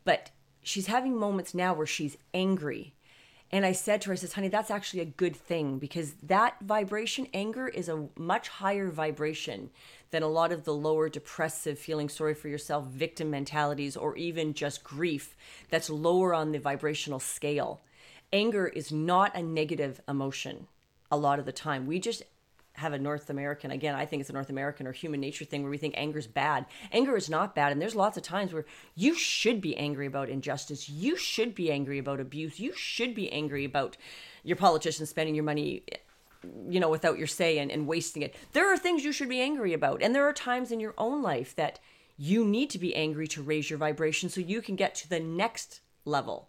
But 0.05 0.29
she's 0.61 0.87
having 0.87 1.17
moments 1.17 1.53
now 1.53 1.73
where 1.73 1.87
she's 1.87 2.17
angry. 2.33 2.93
And 3.51 3.65
I 3.65 3.71
said 3.71 4.01
to 4.01 4.09
her, 4.09 4.13
I 4.13 4.15
says, 4.15 4.33
honey, 4.33 4.47
that's 4.47 4.69
actually 4.69 4.99
a 4.99 5.05
good 5.05 5.35
thing 5.35 5.79
because 5.79 6.13
that 6.21 6.57
vibration, 6.61 7.27
anger, 7.33 7.67
is 7.67 7.89
a 7.89 8.07
much 8.15 8.47
higher 8.47 8.91
vibration 8.91 9.71
than 10.11 10.21
a 10.21 10.27
lot 10.27 10.51
of 10.51 10.65
the 10.65 10.73
lower 10.73 11.09
depressive, 11.09 11.79
feeling 11.79 12.09
sorry 12.09 12.35
for 12.35 12.47
yourself, 12.47 12.85
victim 12.85 13.31
mentalities, 13.31 13.97
or 13.97 14.15
even 14.17 14.53
just 14.53 14.83
grief 14.83 15.35
that's 15.69 15.89
lower 15.89 16.31
on 16.31 16.51
the 16.51 16.59
vibrational 16.59 17.19
scale. 17.19 17.81
Anger 18.31 18.67
is 18.67 18.91
not 18.91 19.35
a 19.35 19.41
negative 19.41 19.99
emotion 20.07 20.67
a 21.11 21.17
lot 21.17 21.39
of 21.39 21.45
the 21.45 21.51
time. 21.51 21.87
We 21.87 21.99
just 21.99 22.23
have 22.79 22.93
a 22.93 22.99
North 22.99 23.29
American, 23.29 23.71
again, 23.71 23.95
I 23.95 24.05
think 24.05 24.21
it's 24.21 24.29
a 24.29 24.33
North 24.33 24.49
American 24.49 24.87
or 24.87 24.91
human 24.91 25.19
nature 25.19 25.45
thing 25.45 25.61
where 25.61 25.71
we 25.71 25.77
think 25.77 25.93
anger 25.97 26.19
is 26.19 26.27
bad. 26.27 26.65
Anger 26.91 27.15
is 27.15 27.29
not 27.29 27.55
bad. 27.55 27.71
And 27.71 27.81
there's 27.81 27.95
lots 27.95 28.17
of 28.17 28.23
times 28.23 28.53
where 28.53 28.65
you 28.95 29.13
should 29.15 29.61
be 29.61 29.77
angry 29.77 30.07
about 30.07 30.29
injustice. 30.29 30.89
You 30.89 31.15
should 31.15 31.53
be 31.53 31.71
angry 31.71 31.99
about 31.99 32.19
abuse. 32.19 32.59
You 32.59 32.73
should 32.73 33.13
be 33.13 33.31
angry 33.31 33.65
about 33.65 33.97
your 34.43 34.57
politicians 34.57 35.09
spending 35.09 35.35
your 35.35 35.43
money 35.43 35.83
you 36.69 36.79
know 36.79 36.89
without 36.89 37.17
your 37.17 37.27
say 37.27 37.57
and, 37.57 37.69
and 37.69 37.85
wasting 37.85 38.21
it 38.21 38.33
there 38.53 38.71
are 38.71 38.77
things 38.77 39.03
you 39.03 39.11
should 39.11 39.27
be 39.27 39.41
angry 39.41 39.73
about 39.73 40.01
and 40.01 40.15
there 40.15 40.25
are 40.25 40.31
times 40.31 40.71
in 40.71 40.79
your 40.79 40.93
own 40.97 41.21
life 41.21 41.53
that 41.53 41.79
you 42.17 42.45
need 42.45 42.69
to 42.69 42.79
be 42.79 42.95
angry 42.95 43.27
to 43.27 43.41
raise 43.41 43.69
your 43.69 43.77
vibration 43.77 44.29
so 44.29 44.39
you 44.39 44.61
can 44.61 44.77
get 44.77 44.95
to 44.95 45.09
the 45.09 45.19
next 45.19 45.81
level 46.05 46.47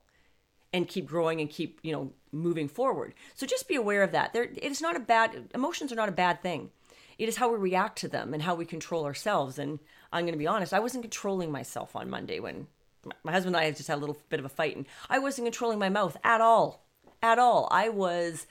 and 0.73 0.89
keep 0.89 1.07
growing 1.07 1.41
and 1.41 1.51
keep 1.51 1.81
you 1.83 1.93
know 1.93 2.13
moving 2.33 2.69
forward. 2.69 3.15
So 3.35 3.47
just 3.47 3.69
be 3.69 3.75
aware 3.77 4.03
of 4.03 4.13
that. 4.13 4.33
There 4.33 4.45
it 4.45 4.63
is 4.63 4.81
not 4.81 4.97
a 4.97 5.01
bad 5.01 5.51
emotions 5.55 5.93
are 5.93 5.97
not 5.97 6.09
a 6.09 6.13
bad 6.13 6.43
thing. 6.43 6.71
It 7.19 7.29
is 7.29 7.37
how 7.37 7.51
we 7.51 7.59
react 7.59 7.99
to 7.99 8.09
them 8.09 8.33
and 8.33 8.43
how 8.43 8.55
we 8.55 8.65
control 8.65 9.05
ourselves. 9.05 9.59
And 9.59 9.81
i'm 10.13 10.25
going 10.25 10.33
to 10.33 10.39
be 10.39 10.47
honest 10.47 10.73
i 10.73 10.81
wasn't 10.81 11.05
controlling 11.05 11.53
myself 11.53 11.95
on 11.95 12.11
monday 12.11 12.41
when 12.41 12.67
my 13.23 13.33
husband 13.33 13.55
and 13.55 13.65
i 13.65 13.71
just 13.71 13.89
had 13.89 13.97
a 13.97 14.01
little 14.01 14.19
bit 14.29 14.41
of 14.41 14.45
a 14.45 14.49
fight 14.49 14.77
and 14.77 14.87
i 15.09 15.19
wasn't 15.19 15.47
controlling 15.47 15.79
my 15.79 15.89
mouth 15.89 16.17
at 16.25 16.41
all 16.41 16.85
at 17.23 17.39
all. 17.39 17.69
I 17.71 17.89
was 17.89 18.47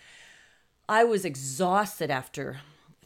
i 0.88 1.04
was 1.04 1.26
exhausted 1.26 2.12
after 2.12 2.60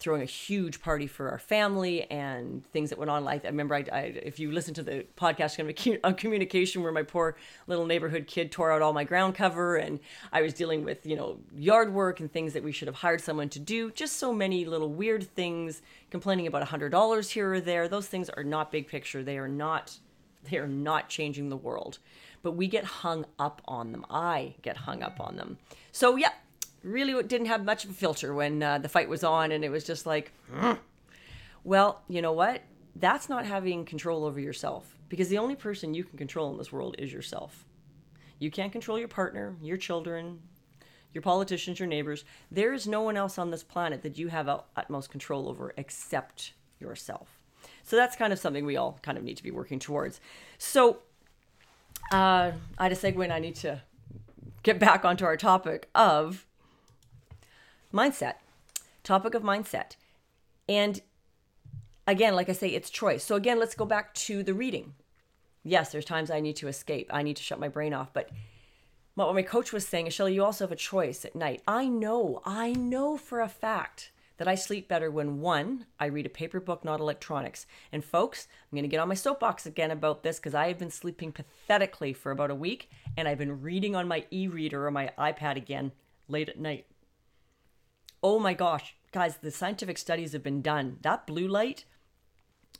throwing 0.04 0.22
a 0.22 0.26
huge 0.26 0.82
party 0.82 1.08
for 1.08 1.30
our 1.30 1.40
family 1.40 2.04
and 2.12 2.66
things 2.72 2.90
that 2.90 3.00
went 3.00 3.10
on. 3.10 3.24
Like 3.24 3.46
I 3.46 3.48
remember, 3.48 3.76
I, 3.76 3.86
I 3.92 4.02
if 4.02 4.38
you 4.38 4.52
listen 4.52 4.74
to 4.74 4.84
the 4.84 5.06
podcast 5.16 5.58
on 6.04 6.14
communication, 6.16 6.84
where 6.84 6.92
my 6.92 7.04
poor 7.04 7.38
little 7.68 7.86
neighborhood 7.86 8.28
kid 8.28 8.52
tore 8.52 8.72
out 8.72 8.82
all 8.82 8.92
my 8.92 9.06
ground 9.06 9.34
cover, 9.34 9.78
and 9.78 10.02
I 10.34 10.42
was 10.42 10.54
dealing 10.54 10.84
with 10.84 11.06
you 11.06 11.16
know 11.16 11.40
yard 11.56 11.94
work 11.94 12.20
and 12.20 12.32
things 12.32 12.52
that 12.54 12.64
we 12.64 12.74
should 12.74 12.90
have 12.90 12.98
hired 12.98 13.22
someone 13.22 13.48
to 13.50 13.60
do. 13.60 13.92
Just 13.92 14.18
so 14.18 14.34
many 14.34 14.66
little 14.66 14.90
weird 14.90 15.24
things. 15.24 15.82
Complaining 16.12 16.46
about 16.46 16.62
a 16.62 16.66
hundred 16.66 16.90
dollars 16.90 17.30
here 17.30 17.54
or 17.54 17.62
there. 17.62 17.88
Those 17.88 18.08
things 18.08 18.30
are 18.30 18.44
not 18.44 18.72
big 18.72 18.88
picture. 18.88 19.24
They 19.24 19.38
are 19.38 19.48
not. 19.48 19.98
They 20.52 20.58
are 20.58 20.68
not 20.68 21.08
changing 21.08 21.48
the 21.48 21.56
world. 21.56 22.00
But 22.42 22.52
we 22.52 22.68
get 22.68 22.84
hung 22.84 23.26
up 23.40 23.62
on 23.66 23.94
them. 23.94 24.06
I 24.10 24.56
get 24.62 24.76
hung 24.76 25.02
up 25.02 25.22
on 25.22 25.38
them. 25.38 25.58
So 25.94 26.18
yeah, 26.18 26.32
really 26.84 27.22
didn't 27.24 27.48
have 27.48 27.64
much 27.64 27.86
of 27.86 27.92
a 27.92 27.94
filter 27.94 28.34
when 28.34 28.62
uh, 28.62 28.78
the 28.78 28.90
fight 28.90 29.10
was 29.10 29.24
on, 29.24 29.52
and 29.52 29.64
it 29.64 29.70
was 29.70 29.84
just 29.84 30.06
like, 30.06 30.32
well, 31.64 32.02
you 32.08 32.22
know 32.22 32.34
what? 32.34 32.62
That's 32.96 33.30
not 33.30 33.46
having 33.46 33.86
control 33.86 34.26
over 34.26 34.40
yourself 34.40 34.98
because 35.10 35.30
the 35.30 35.38
only 35.38 35.56
person 35.56 35.94
you 35.94 36.04
can 36.04 36.18
control 36.18 36.52
in 36.52 36.58
this 36.58 36.72
world 36.72 36.96
is 37.00 37.12
yourself. 37.12 37.66
You 38.40 38.52
can't 38.52 38.72
control 38.72 39.00
your 39.00 39.08
partner, 39.08 39.56
your 39.62 39.78
children, 39.78 40.40
your 41.14 41.22
politicians, 41.22 41.80
your 41.80 41.88
neighbors. 41.88 42.26
There 42.52 42.74
is 42.74 42.88
no 42.88 43.02
one 43.02 43.16
else 43.16 43.38
on 43.38 43.52
this 43.52 43.64
planet 43.64 44.02
that 44.04 44.18
you 44.18 44.28
have 44.28 44.50
utmost 44.76 45.10
control 45.10 45.48
over 45.48 45.74
except 45.78 46.54
yourself. 46.80 47.40
So 47.84 47.96
that's 47.96 48.16
kind 48.16 48.34
of 48.34 48.40
something 48.40 48.66
we 48.66 48.76
all 48.76 49.00
kind 49.02 49.18
of 49.18 49.24
need 49.24 49.38
to 49.38 49.44
be 49.44 49.52
working 49.52 49.80
towards. 49.80 50.20
So 50.58 50.98
uh, 52.12 52.52
I 52.78 52.84
had 52.84 52.92
a 52.92 52.96
segue 52.96 53.24
and 53.24 53.34
I 53.34 53.40
need 53.40 53.56
to 53.58 53.82
get 54.64 54.80
back 54.80 55.06
onto 55.06 55.26
our 55.26 55.38
topic 55.38 55.90
of 55.96 56.46
mindset, 57.94 58.36
topic 59.04 59.34
of 59.34 59.44
mindset. 59.44 59.96
And 60.68 61.02
again, 62.08 62.36
like 62.36 62.50
I 62.50 62.54
say, 62.54 62.70
it's 62.70 62.90
choice. 62.90 63.24
So 63.24 63.36
again, 63.36 63.60
let's 63.60 63.76
go 63.76 63.86
back 63.86 64.14
to 64.16 64.44
the 64.44 64.54
reading. 64.54 64.96
Yes, 65.64 65.92
there's 65.92 66.06
times 66.06 66.30
I 66.32 66.40
need 66.40 66.58
to 66.58 66.68
escape. 66.68 67.10
I 67.14 67.24
need 67.24 67.38
to 67.38 67.44
shut 67.44 67.60
my 67.60 67.70
brain 67.70 67.94
off. 67.94 68.12
But 68.14 68.30
what 69.16 69.34
my 69.34 69.44
coach 69.44 69.72
was 69.72 69.88
saying 69.88 70.08
is, 70.08 70.14
Shelly, 70.14 70.34
you 70.34 70.44
also 70.44 70.66
have 70.66 70.72
a 70.72 70.76
choice 70.76 71.24
at 71.24 71.36
night. 71.36 71.62
I 71.68 71.88
know, 71.88 72.42
I 72.46 72.74
know 72.74 73.16
for 73.16 73.40
a 73.40 73.48
fact 73.48 74.12
that 74.38 74.48
I 74.48 74.56
sleep 74.56 74.88
better 74.88 75.12
when 75.12 75.40
one, 75.40 75.86
I 76.00 76.08
read 76.08 76.26
a 76.26 76.30
paper 76.30 76.60
book, 76.60 76.84
not 76.84 77.00
electronics. 77.00 77.68
And 77.92 78.04
folks, 78.04 78.48
I'm 78.64 78.76
going 78.76 78.84
to 78.84 78.90
get 78.90 79.00
on 79.00 79.08
my 79.08 79.14
soapbox 79.14 79.66
again 79.66 79.92
about 79.92 80.24
this 80.24 80.38
because 80.38 80.56
I 80.56 80.68
have 80.68 80.80
been 80.80 80.90
sleeping 80.90 81.32
pathetically 81.32 82.14
for 82.14 82.32
about 82.32 82.50
a 82.50 82.56
week 82.56 82.90
and 83.16 83.28
I've 83.28 83.38
been 83.38 83.62
reading 83.62 83.96
on 83.96 84.08
my 84.08 84.26
e 84.32 84.48
reader 84.48 84.88
or 84.88 84.92
my 84.92 85.12
iPad 85.18 85.56
again 85.56 85.92
late 86.28 86.50
at 86.50 86.60
night 86.60 86.88
oh 88.24 88.40
my 88.40 88.54
gosh, 88.54 88.96
guys, 89.12 89.38
the 89.38 89.52
scientific 89.52 89.98
studies 89.98 90.32
have 90.32 90.44
been 90.44 90.62
done. 90.62 90.98
That 91.02 91.28
blue 91.28 91.48
light, 91.48 91.86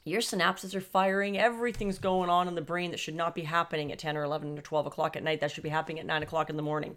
your 0.06 0.22
synapses 0.22 0.74
are 0.74 0.82
firing. 0.82 1.38
Everything's 1.38 2.00
going 2.00 2.30
on 2.30 2.48
in 2.48 2.56
the 2.56 2.62
brain 2.62 2.92
that 2.92 3.00
should 3.00 3.16
not 3.16 3.36
be 3.36 3.44
happening 3.44 3.92
at 3.92 4.00
10 4.00 4.18
or 4.18 4.24
11 4.24 4.58
or 4.58 4.62
12 4.62 4.88
o'clock 4.88 5.16
at 5.16 5.24
night. 5.24 5.42
That 5.42 5.52
should 5.52 5.64
be 5.64 5.70
happening 5.70 6.00
at 6.00 6.06
9 6.06 6.24
o'clock 6.24 6.50
in 6.50 6.56
the 6.56 6.64
morning. 6.64 6.96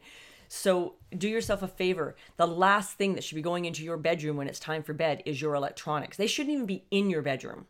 So 0.49 0.95
do 1.17 1.29
yourself 1.29 1.63
a 1.63 1.69
favor. 1.69 2.15
The 2.37 2.47
last 2.47 2.97
thing 2.97 3.15
that 3.15 3.25
should 3.25 3.35
be 3.35 3.43
going 3.43 3.65
into 3.65 3.83
your 3.83 3.97
bedroom 3.97 4.37
when 4.37 4.49
it's 4.49 4.61
time 4.61 4.85
for 4.85 4.93
bed 4.93 5.23
is 5.27 5.41
your 5.41 5.55
electronics. 5.55 6.17
They 6.17 6.29
shouldn't 6.29 6.55
even 6.55 6.67
be 6.67 6.85
in 6.91 7.11
your 7.11 7.23
bedroom. 7.23 7.67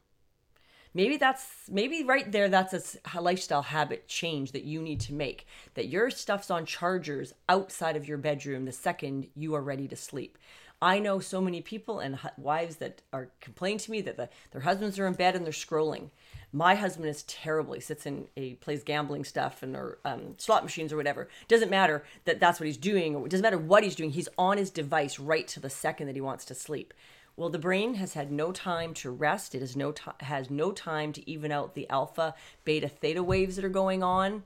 Maybe 0.96 1.18
that's 1.18 1.46
maybe 1.70 2.04
right 2.04 2.32
there 2.32 2.48
that's 2.48 2.96
a 3.14 3.20
lifestyle 3.20 3.60
habit 3.60 4.08
change 4.08 4.52
that 4.52 4.64
you 4.64 4.80
need 4.80 5.00
to 5.00 5.12
make. 5.12 5.46
That 5.74 5.88
your 5.88 6.08
stuff's 6.08 6.50
on 6.50 6.64
chargers 6.64 7.34
outside 7.50 7.96
of 7.96 8.08
your 8.08 8.16
bedroom 8.16 8.64
the 8.64 8.72
second 8.72 9.28
you 9.34 9.54
are 9.54 9.62
ready 9.62 9.88
to 9.88 9.96
sleep. 9.96 10.38
I 10.80 10.98
know 10.98 11.20
so 11.20 11.40
many 11.40 11.62
people 11.62 12.00
and 12.00 12.18
wives 12.36 12.76
that 12.76 13.00
are 13.12 13.30
complaining 13.40 13.78
to 13.78 13.90
me 13.90 14.02
that 14.02 14.16
the, 14.16 14.28
their 14.50 14.60
husbands 14.60 14.98
are 14.98 15.06
in 15.06 15.14
bed 15.14 15.34
and 15.34 15.44
they're 15.44 15.52
scrolling. 15.52 16.10
My 16.52 16.74
husband 16.74 17.08
is 17.08 17.22
terrible. 17.24 17.74
He 17.74 17.80
sits 17.80 18.06
in 18.06 18.28
a 18.36 18.54
plays 18.54 18.82
gambling 18.82 19.24
stuff 19.24 19.62
and 19.62 19.74
or 19.74 19.98
um, 20.04 20.34
slot 20.38 20.64
machines 20.64 20.92
or 20.92 20.96
whatever. 20.96 21.28
Doesn't 21.48 21.70
matter 21.70 22.04
that 22.24 22.40
that's 22.40 22.60
what 22.60 22.66
he's 22.66 22.76
doing. 22.76 23.14
It 23.14 23.30
doesn't 23.30 23.42
matter 23.42 23.58
what 23.58 23.84
he's 23.84 23.96
doing. 23.96 24.10
He's 24.10 24.28
on 24.36 24.58
his 24.58 24.70
device 24.70 25.18
right 25.18 25.48
to 25.48 25.60
the 25.60 25.70
second 25.70 26.06
that 26.08 26.16
he 26.16 26.20
wants 26.20 26.44
to 26.46 26.54
sleep. 26.54 26.92
Well, 27.36 27.50
the 27.50 27.58
brain 27.58 27.94
has 27.94 28.14
had 28.14 28.32
no 28.32 28.52
time 28.52 28.94
to 28.94 29.10
rest. 29.10 29.54
It 29.54 29.60
has 29.60 29.76
no 29.76 29.92
t- 29.92 30.10
has 30.20 30.50
no 30.50 30.72
time 30.72 31.12
to 31.14 31.30
even 31.30 31.52
out 31.52 31.74
the 31.74 31.88
alpha, 31.90 32.34
beta, 32.64 32.88
theta 32.88 33.22
waves 33.22 33.56
that 33.56 33.64
are 33.64 33.70
going 33.70 34.02
on. 34.02 34.44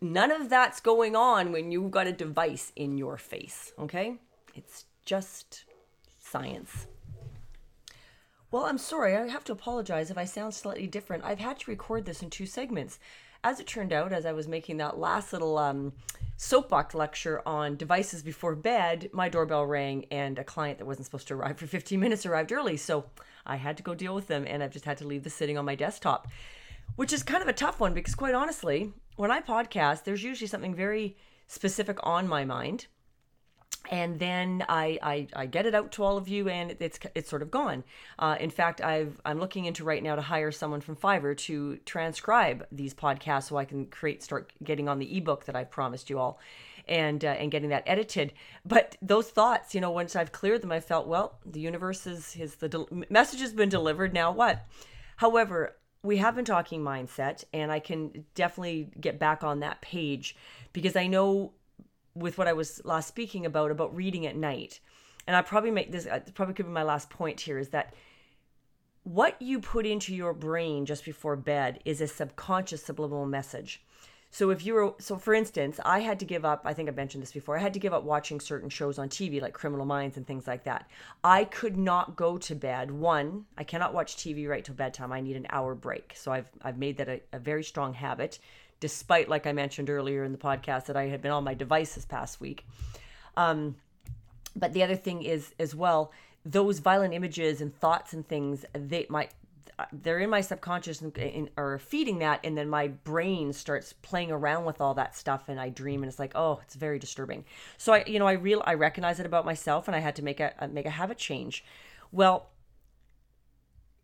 None 0.00 0.30
of 0.30 0.50
that's 0.50 0.80
going 0.80 1.16
on 1.16 1.52
when 1.52 1.72
you've 1.72 1.90
got 1.90 2.06
a 2.06 2.12
device 2.12 2.72
in 2.76 2.98
your 2.98 3.16
face. 3.16 3.72
Okay, 3.78 4.16
it's 4.54 4.84
just 5.04 5.64
science. 6.18 6.86
Well, 8.50 8.66
I'm 8.66 8.78
sorry, 8.78 9.16
I 9.16 9.28
have 9.28 9.44
to 9.44 9.52
apologize 9.52 10.10
if 10.10 10.18
I 10.18 10.24
sound 10.24 10.52
slightly 10.54 10.86
different. 10.86 11.24
I've 11.24 11.38
had 11.38 11.58
to 11.60 11.70
record 11.70 12.04
this 12.04 12.22
in 12.22 12.28
two 12.28 12.46
segments. 12.46 12.98
As 13.44 13.58
it 13.58 13.66
turned 13.66 13.92
out, 13.92 14.12
as 14.12 14.26
I 14.26 14.32
was 14.32 14.46
making 14.46 14.76
that 14.76 14.98
last 14.98 15.32
little 15.32 15.58
um, 15.58 15.94
soapbox 16.36 16.94
lecture 16.94 17.42
on 17.46 17.76
devices 17.76 18.22
before 18.22 18.54
bed, 18.54 19.08
my 19.12 19.28
doorbell 19.28 19.66
rang 19.66 20.04
and 20.10 20.38
a 20.38 20.44
client 20.44 20.78
that 20.78 20.84
wasn't 20.86 21.06
supposed 21.06 21.28
to 21.28 21.34
arrive 21.34 21.58
for 21.58 21.66
15 21.66 21.98
minutes 21.98 22.26
arrived 22.26 22.52
early. 22.52 22.76
So 22.76 23.06
I 23.46 23.56
had 23.56 23.76
to 23.78 23.82
go 23.82 23.94
deal 23.94 24.14
with 24.14 24.28
them 24.28 24.44
and 24.46 24.62
I've 24.62 24.70
just 24.70 24.84
had 24.84 24.98
to 24.98 25.06
leave 25.06 25.24
this 25.24 25.34
sitting 25.34 25.58
on 25.58 25.64
my 25.64 25.74
desktop. 25.74 26.28
which 26.96 27.12
is 27.12 27.22
kind 27.22 27.42
of 27.42 27.48
a 27.48 27.52
tough 27.52 27.80
one 27.80 27.94
because, 27.94 28.14
quite 28.14 28.34
honestly, 28.34 28.92
when 29.16 29.30
I 29.30 29.40
podcast, 29.40 30.04
there's 30.04 30.22
usually 30.22 30.46
something 30.48 30.74
very 30.74 31.16
specific 31.46 31.98
on 32.02 32.28
my 32.28 32.44
mind. 32.44 32.86
And 33.90 34.18
then 34.18 34.64
I, 34.68 34.98
I, 35.02 35.26
I 35.34 35.46
get 35.46 35.66
it 35.66 35.74
out 35.74 35.92
to 35.92 36.04
all 36.04 36.16
of 36.16 36.28
you, 36.28 36.48
and 36.48 36.76
it's 36.78 36.98
it's 37.14 37.28
sort 37.28 37.42
of 37.42 37.50
gone. 37.50 37.84
Uh, 38.18 38.36
in 38.38 38.50
fact, 38.50 38.80
I've 38.80 39.20
I'm 39.24 39.40
looking 39.40 39.64
into 39.64 39.84
right 39.84 40.02
now 40.02 40.14
to 40.14 40.22
hire 40.22 40.52
someone 40.52 40.80
from 40.80 40.96
Fiverr 40.96 41.36
to 41.38 41.76
transcribe 41.84 42.66
these 42.70 42.94
podcasts, 42.94 43.48
so 43.48 43.56
I 43.56 43.64
can 43.64 43.86
create 43.86 44.22
start 44.22 44.52
getting 44.62 44.88
on 44.88 44.98
the 44.98 45.16
ebook 45.16 45.46
that 45.46 45.56
I 45.56 45.64
promised 45.64 46.08
you 46.10 46.18
all 46.18 46.38
and 46.88 47.24
uh, 47.24 47.28
and 47.28 47.50
getting 47.50 47.70
that 47.70 47.82
edited. 47.86 48.32
But 48.64 48.96
those 49.02 49.28
thoughts, 49.30 49.74
you 49.74 49.80
know, 49.80 49.90
once 49.90 50.16
I've 50.16 50.32
cleared 50.32 50.62
them, 50.62 50.72
I 50.72 50.80
felt 50.80 51.06
well, 51.06 51.38
the 51.44 51.60
universe 51.60 52.06
is 52.06 52.32
his 52.32 52.56
the 52.56 52.68
del- 52.68 52.88
message 53.10 53.40
has 53.40 53.52
been 53.52 53.68
delivered. 53.68 54.14
Now 54.14 54.32
what? 54.32 54.66
However, 55.16 55.76
we 56.02 56.16
have 56.18 56.34
been 56.34 56.44
talking 56.44 56.82
mindset, 56.82 57.44
and 57.52 57.70
I 57.70 57.78
can 57.78 58.24
definitely 58.34 58.90
get 59.00 59.18
back 59.18 59.44
on 59.44 59.60
that 59.60 59.80
page 59.80 60.36
because 60.72 60.96
I 60.96 61.06
know 61.06 61.52
with 62.14 62.38
what 62.38 62.48
I 62.48 62.52
was 62.52 62.80
last 62.84 63.08
speaking 63.08 63.46
about 63.46 63.70
about 63.70 63.94
reading 63.94 64.26
at 64.26 64.36
night, 64.36 64.80
and 65.26 65.36
I 65.36 65.42
probably 65.42 65.70
make 65.70 65.92
this 65.92 66.06
uh, 66.06 66.20
probably 66.34 66.54
could 66.54 66.66
be 66.66 66.72
my 66.72 66.82
last 66.82 67.10
point 67.10 67.40
here 67.40 67.58
is 67.58 67.70
that 67.70 67.94
what 69.04 69.40
you 69.40 69.60
put 69.60 69.86
into 69.86 70.14
your 70.14 70.32
brain 70.32 70.86
just 70.86 71.04
before 71.04 71.36
bed 71.36 71.80
is 71.84 72.00
a 72.00 72.06
subconscious 72.06 72.84
subliminal 72.84 73.26
message. 73.26 73.82
So 74.34 74.48
if 74.48 74.64
you 74.64 74.72
were 74.72 74.94
so 74.98 75.18
for 75.18 75.34
instance, 75.34 75.78
I 75.84 75.98
had 75.98 76.18
to 76.20 76.24
give 76.24 76.44
up, 76.44 76.62
I 76.64 76.72
think 76.72 76.88
I 76.88 76.92
mentioned 76.92 77.22
this 77.22 77.32
before. 77.32 77.56
I 77.58 77.60
had 77.60 77.74
to 77.74 77.78
give 77.78 77.92
up 77.92 78.02
watching 78.02 78.40
certain 78.40 78.70
shows 78.70 78.98
on 78.98 79.10
TV 79.10 79.42
like 79.42 79.52
Criminal 79.52 79.84
Minds 79.84 80.16
and 80.16 80.26
things 80.26 80.46
like 80.46 80.64
that. 80.64 80.88
I 81.22 81.44
could 81.44 81.76
not 81.76 82.16
go 82.16 82.38
to 82.38 82.54
bed. 82.54 82.90
One, 82.90 83.44
I 83.58 83.64
cannot 83.64 83.92
watch 83.92 84.16
TV 84.16 84.48
right 84.48 84.64
till 84.64 84.74
bedtime. 84.74 85.12
I 85.12 85.20
need 85.20 85.36
an 85.36 85.46
hour 85.50 85.74
break. 85.74 86.14
So 86.16 86.32
I've 86.32 86.48
I've 86.62 86.78
made 86.78 86.96
that 86.96 87.10
a, 87.10 87.20
a 87.34 87.38
very 87.38 87.62
strong 87.62 87.92
habit 87.92 88.38
despite 88.82 89.28
like 89.28 89.46
I 89.46 89.52
mentioned 89.52 89.88
earlier 89.88 90.24
in 90.24 90.32
the 90.32 90.38
podcast 90.38 90.86
that 90.86 90.96
I 90.96 91.04
had 91.04 91.22
been 91.22 91.30
on 91.30 91.44
my 91.44 91.54
device 91.54 91.94
this 91.94 92.04
past 92.04 92.40
week. 92.40 92.66
Um 93.36 93.76
but 94.56 94.72
the 94.74 94.82
other 94.82 94.96
thing 94.96 95.22
is 95.22 95.54
as 95.58 95.74
well 95.74 96.12
those 96.44 96.80
violent 96.80 97.14
images 97.14 97.60
and 97.60 97.74
thoughts 97.78 98.12
and 98.12 98.26
things 98.26 98.66
they 98.74 99.06
might 99.08 99.30
they're 99.92 100.18
in 100.18 100.28
my 100.28 100.40
subconscious 100.40 101.00
and, 101.00 101.16
and, 101.16 101.48
or 101.56 101.78
feeding 101.78 102.18
that 102.18 102.40
and 102.44 102.58
then 102.58 102.68
my 102.68 102.88
brain 102.88 103.52
starts 103.52 103.94
playing 103.94 104.30
around 104.32 104.64
with 104.64 104.80
all 104.80 104.94
that 104.94 105.16
stuff 105.16 105.48
and 105.48 105.60
i 105.60 105.68
dream 105.68 106.02
and 106.02 106.10
it's 106.10 106.18
like 106.18 106.32
oh 106.34 106.60
it's 106.64 106.74
very 106.74 106.98
disturbing 106.98 107.44
so 107.78 107.92
i 107.92 108.04
you 108.06 108.18
know 108.18 108.26
i 108.26 108.32
real 108.32 108.62
i 108.66 108.74
recognize 108.74 109.20
it 109.20 109.26
about 109.26 109.44
myself 109.44 109.86
and 109.86 109.96
i 109.96 110.00
had 110.00 110.16
to 110.16 110.22
make 110.22 110.40
a 110.40 110.52
make 110.72 110.86
a 110.86 110.90
habit 110.90 111.16
change 111.16 111.64
well 112.10 112.48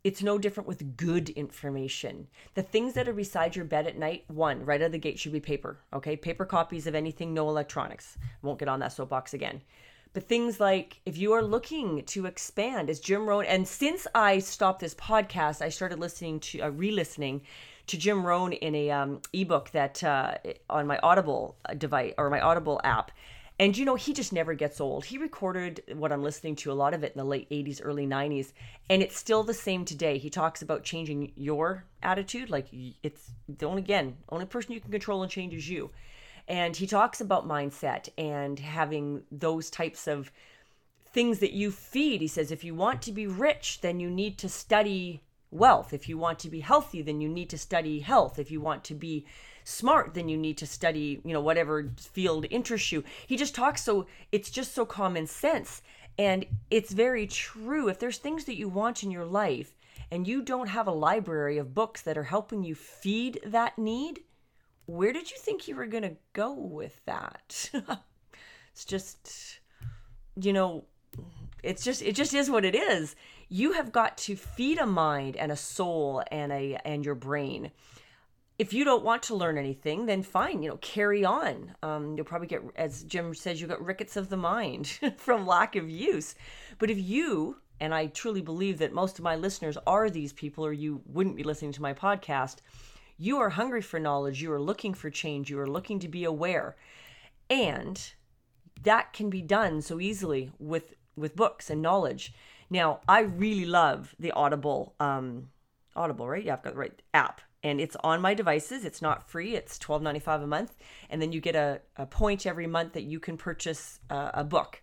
it's 0.09 0.23
no 0.23 0.39
different 0.39 0.67
with 0.67 0.97
good 0.97 1.29
information. 1.29 2.27
The 2.55 2.63
things 2.63 2.95
that 2.95 3.09
are 3.09 3.13
beside 3.13 3.55
your 3.55 3.67
bed 3.67 3.87
at 3.87 3.99
night, 3.99 4.25
one, 4.29 4.65
right 4.65 4.81
out 4.81 4.87
of 4.87 4.93
the 4.93 4.99
gate 4.99 5.19
should 5.19 5.33
be 5.33 5.39
paper. 5.41 5.81
Okay. 5.93 6.17
Paper 6.17 6.47
copies 6.47 6.87
of 6.87 6.95
anything, 6.95 7.35
no 7.35 7.47
electronics. 7.51 8.17
won't 8.41 8.59
get 8.59 8.69
on 8.69 8.81
that 8.81 8.95
soapbox 8.95 9.35
again. 9.35 9.61
But 10.15 10.27
things 10.27 10.61
like 10.61 11.03
if 11.05 11.19
you 11.19 11.35
are 11.35 11.43
looking 11.43 12.05
to 12.07 12.25
expand, 12.25 12.89
as 12.89 13.01
Jim 13.01 13.29
Rohn, 13.29 13.45
and 13.45 13.69
since 13.69 14.07
I 14.15 14.39
stopped 14.39 14.81
this 14.81 14.95
podcast, 14.95 15.61
I 15.61 15.69
started 15.69 15.99
listening 15.99 16.41
to, 16.41 16.63
uh, 16.63 16.69
re-listening 16.71 17.43
to 17.89 17.99
Jim 17.99 18.25
Rohn 18.25 18.55
in 18.55 18.75
a 18.75 18.91
um, 18.91 19.21
ebook 19.35 19.71
that 19.73 20.03
uh, 20.03 20.37
on 20.71 20.87
my 20.87 20.99
Audible 21.03 21.59
device 21.77 22.15
or 22.17 22.31
my 22.31 22.41
Audible 22.41 22.81
app. 22.83 23.11
And 23.61 23.77
you 23.77 23.85
know, 23.85 23.97
he 23.97 24.13
just 24.13 24.33
never 24.33 24.55
gets 24.55 24.81
old. 24.81 25.05
He 25.05 25.19
recorded 25.19 25.83
what 25.95 26.13
I'm 26.13 26.23
listening 26.23 26.55
to, 26.57 26.71
a 26.71 26.75
lot 26.75 26.95
of 26.95 27.03
it 27.03 27.13
in 27.13 27.19
the 27.19 27.25
late 27.25 27.51
80s, 27.51 27.81
early 27.83 28.07
90s, 28.07 28.53
and 28.89 29.03
it's 29.03 29.19
still 29.19 29.43
the 29.43 29.55
same 29.55 29.85
today. 29.85 30.19
He 30.19 30.31
talks 30.31 30.63
about 30.63 30.85
changing 30.85 31.33
your 31.35 31.85
attitude. 32.03 32.51
Like, 32.51 32.67
it's 33.03 33.33
the 33.49 33.67
only, 33.67 33.83
again, 33.83 34.17
only 34.29 34.47
person 34.47 34.73
you 34.73 34.81
can 34.81 34.93
control 34.93 35.23
and 35.23 35.31
change 35.31 35.55
is 35.55 35.69
you. 35.69 35.91
And 36.47 36.77
he 36.77 36.87
talks 36.87 37.21
about 37.21 37.49
mindset 37.49 38.09
and 38.17 38.59
having 38.59 39.25
those 39.33 39.71
types 39.71 40.07
of 40.07 40.31
things 41.13 41.41
that 41.41 41.53
you 41.53 41.73
feed. 41.73 42.21
He 42.21 42.29
says, 42.29 42.53
if 42.53 42.63
you 42.63 42.75
want 42.75 43.03
to 43.03 43.13
be 43.13 43.27
rich, 43.27 43.81
then 43.81 43.99
you 43.99 44.09
need 44.09 44.39
to 44.39 44.49
study 44.49 45.23
wealth. 45.51 45.93
If 45.93 46.09
you 46.09 46.17
want 46.17 46.39
to 46.41 46.49
be 46.49 46.61
healthy, 46.61 47.03
then 47.03 47.21
you 47.21 47.29
need 47.29 47.51
to 47.51 47.59
study 47.59 48.01
health. 48.01 48.39
If 48.39 48.51
you 48.51 48.61
want 48.61 48.85
to 48.85 48.95
be 48.95 49.27
smart, 49.69 50.15
then 50.15 50.29
you 50.29 50.37
need 50.37 50.59
to 50.59 50.67
study, 50.67 51.21
you 51.25 51.33
know, 51.33 51.41
whatever 51.41 51.91
field 51.99 52.47
interests 52.51 52.91
you. 52.91 53.05
He 53.27 53.37
just 53.37 53.55
talks 53.55 53.83
so, 53.83 54.07
it's 54.33 54.51
just 54.51 54.75
so 54.75 54.87
common 54.87 55.27
sense. 55.27 55.83
And 56.19 56.47
it's 56.71 56.93
very 56.93 57.27
true. 57.27 57.89
If 57.89 57.99
there's 57.99 58.19
things 58.19 58.45
that 58.47 58.57
you 58.57 58.69
want 58.69 59.03
in 59.03 59.11
your 59.11 59.25
life 59.25 59.77
and 60.11 60.27
you 60.27 60.43
don't 60.43 60.69
have 60.69 60.89
a 60.89 60.93
library 60.93 61.59
of 61.59 61.75
books 61.75 62.03
that 62.03 62.19
are 62.19 62.25
helping 62.25 62.65
you 62.65 62.75
feed 62.75 63.41
that 63.45 63.79
need, 63.79 64.21
where 64.87 65.13
did 65.13 65.31
you 65.31 65.37
think 65.39 65.69
you 65.69 65.77
were 65.77 65.87
going 65.87 66.03
to 66.03 66.17
go 66.33 66.53
with 66.55 67.01
that? 67.05 67.71
it's 68.73 68.85
just, 68.85 69.61
you 70.41 70.53
know, 70.53 70.85
it's 71.63 71.85
just 71.85 72.03
it 72.03 72.15
just 72.15 72.35
is 72.35 72.51
what 72.51 72.65
it 72.65 72.75
is. 72.75 73.17
You 73.49 73.73
have 73.73 73.93
got 73.93 74.17
to 74.19 74.37
feed 74.37 74.79
a 74.79 74.87
mind 74.87 75.37
and 75.37 75.53
a 75.53 75.57
soul 75.57 76.23
and 76.31 76.53
a 76.53 76.79
and 76.85 77.05
your 77.05 77.15
brain. 77.15 77.71
If 78.59 78.73
you 78.73 78.85
don't 78.85 79.05
want 79.05 79.23
to 79.25 79.37
learn 79.37 79.57
anything, 79.57 80.07
then 80.07 80.25
fine, 80.25 80.65
you 80.65 80.71
know, 80.71 80.79
carry 80.79 81.25
on. 81.25 81.77
Um, 81.81 82.17
you'll 82.17 82.27
probably 82.27 82.49
get, 82.49 82.63
as 82.75 83.05
Jim 83.05 83.33
says, 83.33 83.61
you 83.61 83.69
got 83.69 83.85
rickets 83.85 84.17
of 84.17 84.31
the 84.31 84.37
mind 84.37 84.99
from 85.17 85.47
lack 85.47 85.77
of 85.77 85.89
use. 85.89 86.35
But 86.81 86.91
if 86.91 86.99
you, 86.99 87.59
and 87.79 87.95
I 87.95 88.07
truly 88.07 88.41
believe 88.43 88.79
that 88.79 88.93
most 88.93 89.17
of 89.17 89.23
my 89.23 89.37
listeners 89.37 89.79
are 89.87 90.11
these 90.11 90.33
people, 90.33 90.67
or 90.67 90.73
you 90.73 91.01
wouldn't 91.07 91.37
be 91.37 91.45
listening 91.45 91.71
to 91.73 91.83
my 91.83 91.95
podcast, 91.95 92.57
you 93.17 93.39
are 93.39 93.51
hungry 93.51 93.81
for 93.81 94.01
knowledge. 94.01 94.43
You 94.43 94.53
are 94.53 94.61
looking 94.61 94.93
for 94.93 95.09
change. 95.09 95.51
You 95.51 95.61
are 95.61 95.71
looking 95.71 96.01
to 96.01 96.09
be 96.09 96.25
aware. 96.25 96.75
And 97.49 98.13
that 98.83 99.13
can 99.13 99.31
be 99.31 99.41
done 99.41 99.83
so 99.83 100.01
easily 100.01 100.51
with, 100.59 100.95
with 101.15 101.37
books 101.37 101.71
and 101.71 101.81
knowledge. 101.81 102.35
Now, 102.71 103.01
I 103.09 103.21
really 103.21 103.67
love 103.67 104.17
the 104.19 104.33
Audible, 104.33 104.97
um, 104.99 105.51
Audible, 105.95 106.29
right? 106.29 106.45
Yeah, 106.45 106.55
I've 106.55 106.63
got 106.63 106.73
the 106.73 106.81
right 106.81 107.03
app 107.15 107.41
and 107.63 107.81
it's 107.81 107.97
on 108.05 108.21
my 108.21 108.35
devices. 108.35 108.85
It's 108.85 109.03
not 109.03 109.29
free. 109.29 109.55
It's 109.55 109.79
twelve 109.79 110.03
ninety 110.03 110.21
five 110.21 110.43
a 110.43 110.47
month, 110.47 110.77
and 111.11 111.21
then 111.21 111.33
you 111.33 111.41
get 111.41 111.57
a, 111.57 111.81
a 111.97 112.07
point 112.07 112.47
every 112.47 112.67
month 112.67 112.93
that 112.93 113.05
you 113.05 113.21
can 113.21 113.37
purchase 113.37 114.01
uh, 114.11 114.31
a 114.35 114.45
book, 114.45 114.83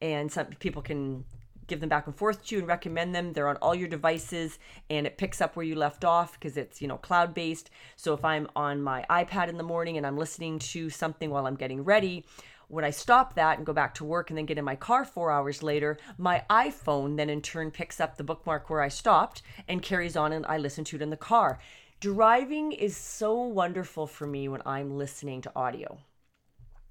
and 0.00 0.30
some 0.30 0.46
people 0.58 0.82
can 0.82 1.24
give 1.66 1.80
them 1.80 1.88
back 1.88 2.06
and 2.06 2.14
forth 2.14 2.44
to 2.44 2.54
you 2.54 2.58
and 2.58 2.68
recommend 2.68 3.14
them. 3.14 3.32
They're 3.32 3.48
on 3.48 3.56
all 3.56 3.74
your 3.74 3.88
devices 3.88 4.58
and 4.90 5.06
it 5.06 5.16
picks 5.16 5.40
up 5.40 5.56
where 5.56 5.64
you 5.64 5.74
left 5.74 6.04
off 6.04 6.34
because 6.34 6.58
it's, 6.58 6.82
you 6.82 6.88
know, 6.88 6.98
cloud 6.98 7.32
based. 7.32 7.70
So 7.96 8.12
if 8.12 8.22
I'm 8.22 8.48
on 8.54 8.82
my 8.82 9.06
iPad 9.08 9.48
in 9.48 9.56
the 9.56 9.62
morning 9.62 9.96
and 9.96 10.06
I'm 10.06 10.18
listening 10.18 10.58
to 10.58 10.90
something 10.90 11.30
while 11.30 11.46
I'm 11.46 11.54
getting 11.54 11.82
ready, 11.82 12.26
when 12.68 12.84
I 12.84 12.90
stop 12.90 13.36
that 13.36 13.56
and 13.56 13.64
go 13.64 13.72
back 13.72 13.94
to 13.94 14.04
work 14.04 14.28
and 14.28 14.36
then 14.36 14.44
get 14.44 14.58
in 14.58 14.64
my 14.66 14.76
car 14.76 15.06
four 15.06 15.30
hours 15.30 15.62
later, 15.62 15.96
my 16.18 16.42
iPhone 16.50 17.16
then 17.16 17.30
in 17.30 17.40
turn 17.40 17.70
picks 17.70 17.98
up 17.98 18.18
the 18.18 18.24
bookmark 18.24 18.68
where 18.68 18.82
I 18.82 18.88
stopped 18.88 19.40
and 19.66 19.80
carries 19.80 20.16
on 20.16 20.32
and 20.32 20.44
I 20.44 20.58
listen 20.58 20.84
to 20.84 20.96
it 20.96 21.02
in 21.02 21.08
the 21.08 21.16
car. 21.16 21.60
Driving 22.00 22.72
is 22.72 22.96
so 22.96 23.40
wonderful 23.40 24.06
for 24.06 24.26
me 24.26 24.48
when 24.48 24.62
I'm 24.66 24.96
listening 24.96 25.40
to 25.42 25.52
audio. 25.56 25.98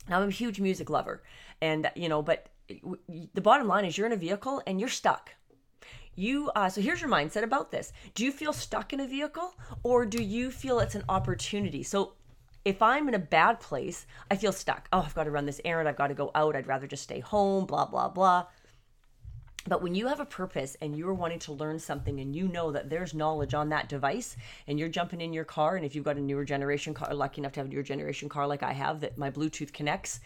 Now, 0.10 0.22
I'm 0.22 0.30
a 0.30 0.32
huge 0.32 0.60
music 0.60 0.90
lover, 0.90 1.24
and 1.62 1.90
you 1.96 2.10
know, 2.10 2.22
but 2.22 2.50
the 3.34 3.42
bottom 3.42 3.68
line 3.68 3.86
is 3.86 3.98
you're 3.98 4.08
in 4.08 4.14
a 4.14 4.18
vehicle 4.18 4.62
and 4.66 4.80
you're 4.80 4.90
stuck. 4.90 5.32
You 6.16 6.52
uh, 6.56 6.70
so 6.70 6.82
here's 6.82 7.02
your 7.02 7.10
mindset 7.10 7.44
about 7.44 7.72
this. 7.72 7.92
Do 8.14 8.24
you 8.24 8.32
feel 8.32 8.54
stuck 8.54 8.94
in 8.94 9.00
a 9.00 9.08
vehicle 9.08 9.56
or 9.82 10.06
do 10.06 10.22
you 10.22 10.52
feel 10.52 10.80
it's 10.80 10.96
an 10.96 11.04
opportunity? 11.10 11.84
So 11.84 12.14
if 12.66 12.82
i'm 12.82 13.10
in 13.10 13.14
a 13.14 13.20
bad 13.20 13.60
place 13.60 14.06
i 14.32 14.36
feel 14.36 14.52
stuck. 14.52 14.88
Oh 14.94 15.00
i've 15.00 15.16
got 15.16 15.24
to 15.26 15.32
run 15.32 15.46
this 15.46 15.62
errand. 15.66 15.90
I've 15.90 15.98
got 15.98 16.08
to 16.08 16.14
go 16.14 16.32
out. 16.36 16.56
I'd 16.56 16.68
rather 16.68 16.88
just 16.88 17.04
stay 17.04 17.20
home 17.20 17.66
blah 17.66 17.86
blah 17.86 18.10
blah 18.10 18.46
but 19.68 19.82
when 19.82 19.96
you 19.96 20.08
have 20.08 20.20
a 20.20 20.26
purpose 20.26 20.76
and 20.82 20.98
you're 20.98 21.14
wanting 21.14 21.40
to 21.40 21.54
learn 21.54 21.80
something 21.80 22.20
and 22.20 22.36
you 22.36 22.48
know 22.48 22.72
that 22.72 22.90
there's 22.90 23.14
knowledge 23.14 23.54
on 23.54 23.70
that 23.70 23.90
device 23.90 24.36
and 24.68 24.80
you're 24.80 24.90
jumping 24.90 25.22
in 25.22 25.34
your 25.34 25.46
car 25.46 25.76
and 25.76 25.86
if 25.86 25.96
you've 25.96 26.06
got 26.06 26.18
a 26.18 26.22
newer 26.22 26.46
generation 26.46 26.94
car 26.94 27.14
lucky 27.14 27.42
enough 27.42 27.54
to 27.54 27.60
have 27.60 27.68
a 27.68 27.70
newer 27.70 27.84
generation 27.84 28.30
car 28.30 28.48
like 28.48 28.64
i 28.64 28.74
have 28.74 29.00
that 29.00 29.18
my 29.18 29.32
bluetooth 29.32 29.74
connects 29.74 30.20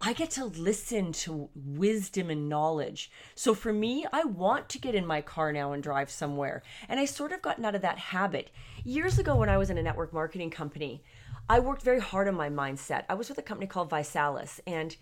I 0.00 0.12
get 0.12 0.30
to 0.32 0.44
listen 0.44 1.12
to 1.12 1.48
wisdom 1.54 2.28
and 2.28 2.50
knowledge. 2.50 3.10
So 3.34 3.54
for 3.54 3.72
me, 3.72 4.04
I 4.12 4.24
want 4.24 4.68
to 4.70 4.78
get 4.78 4.94
in 4.94 5.06
my 5.06 5.22
car 5.22 5.52
now 5.52 5.72
and 5.72 5.82
drive 5.82 6.10
somewhere. 6.10 6.62
And 6.88 7.00
I 7.00 7.06
sort 7.06 7.32
of 7.32 7.40
gotten 7.40 7.64
out 7.64 7.74
of 7.74 7.80
that 7.82 7.98
habit. 7.98 8.50
Years 8.84 9.18
ago, 9.18 9.36
when 9.36 9.48
I 9.48 9.56
was 9.56 9.70
in 9.70 9.78
a 9.78 9.82
network 9.82 10.12
marketing 10.12 10.50
company, 10.50 11.02
I 11.48 11.60
worked 11.60 11.82
very 11.82 12.00
hard 12.00 12.28
on 12.28 12.34
my 12.34 12.50
mindset. 12.50 13.04
I 13.08 13.14
was 13.14 13.28
with 13.28 13.38
a 13.38 13.42
company 13.42 13.66
called 13.66 13.88
ViSalus, 13.88 14.60
and 14.66 14.96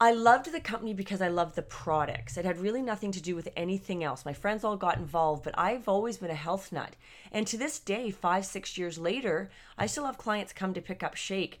I 0.00 0.12
loved 0.12 0.52
the 0.52 0.60
company 0.60 0.94
because 0.94 1.20
I 1.20 1.26
loved 1.26 1.56
the 1.56 1.62
products. 1.62 2.36
It 2.36 2.44
had 2.44 2.60
really 2.60 2.82
nothing 2.82 3.10
to 3.12 3.20
do 3.20 3.34
with 3.34 3.48
anything 3.56 4.04
else. 4.04 4.24
My 4.24 4.32
friends 4.32 4.62
all 4.62 4.76
got 4.76 4.98
involved, 4.98 5.42
but 5.42 5.58
I've 5.58 5.88
always 5.88 6.18
been 6.18 6.30
a 6.30 6.34
health 6.34 6.70
nut. 6.70 6.94
And 7.32 7.48
to 7.48 7.58
this 7.58 7.80
day, 7.80 8.10
five, 8.10 8.46
six 8.46 8.78
years 8.78 8.96
later, 8.96 9.50
I 9.76 9.86
still 9.86 10.06
have 10.06 10.16
clients 10.16 10.52
come 10.52 10.72
to 10.74 10.80
pick 10.80 11.02
up 11.02 11.16
Shake 11.16 11.60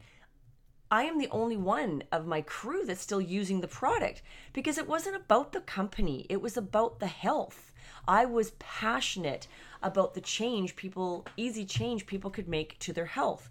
I 0.90 1.02
am 1.02 1.18
the 1.18 1.28
only 1.30 1.56
one 1.56 2.04
of 2.10 2.26
my 2.26 2.40
crew 2.40 2.86
that's 2.86 3.02
still 3.02 3.20
using 3.20 3.60
the 3.60 3.68
product 3.68 4.22
because 4.54 4.78
it 4.78 4.88
wasn't 4.88 5.16
about 5.16 5.52
the 5.52 5.60
company, 5.60 6.24
it 6.30 6.40
was 6.40 6.56
about 6.56 6.98
the 6.98 7.06
health. 7.06 7.72
I 8.06 8.24
was 8.24 8.52
passionate 8.52 9.48
about 9.82 10.14
the 10.14 10.22
change 10.22 10.76
people, 10.76 11.26
easy 11.36 11.66
change 11.66 12.06
people 12.06 12.30
could 12.30 12.48
make 12.48 12.78
to 12.78 12.94
their 12.94 13.06
health. 13.06 13.50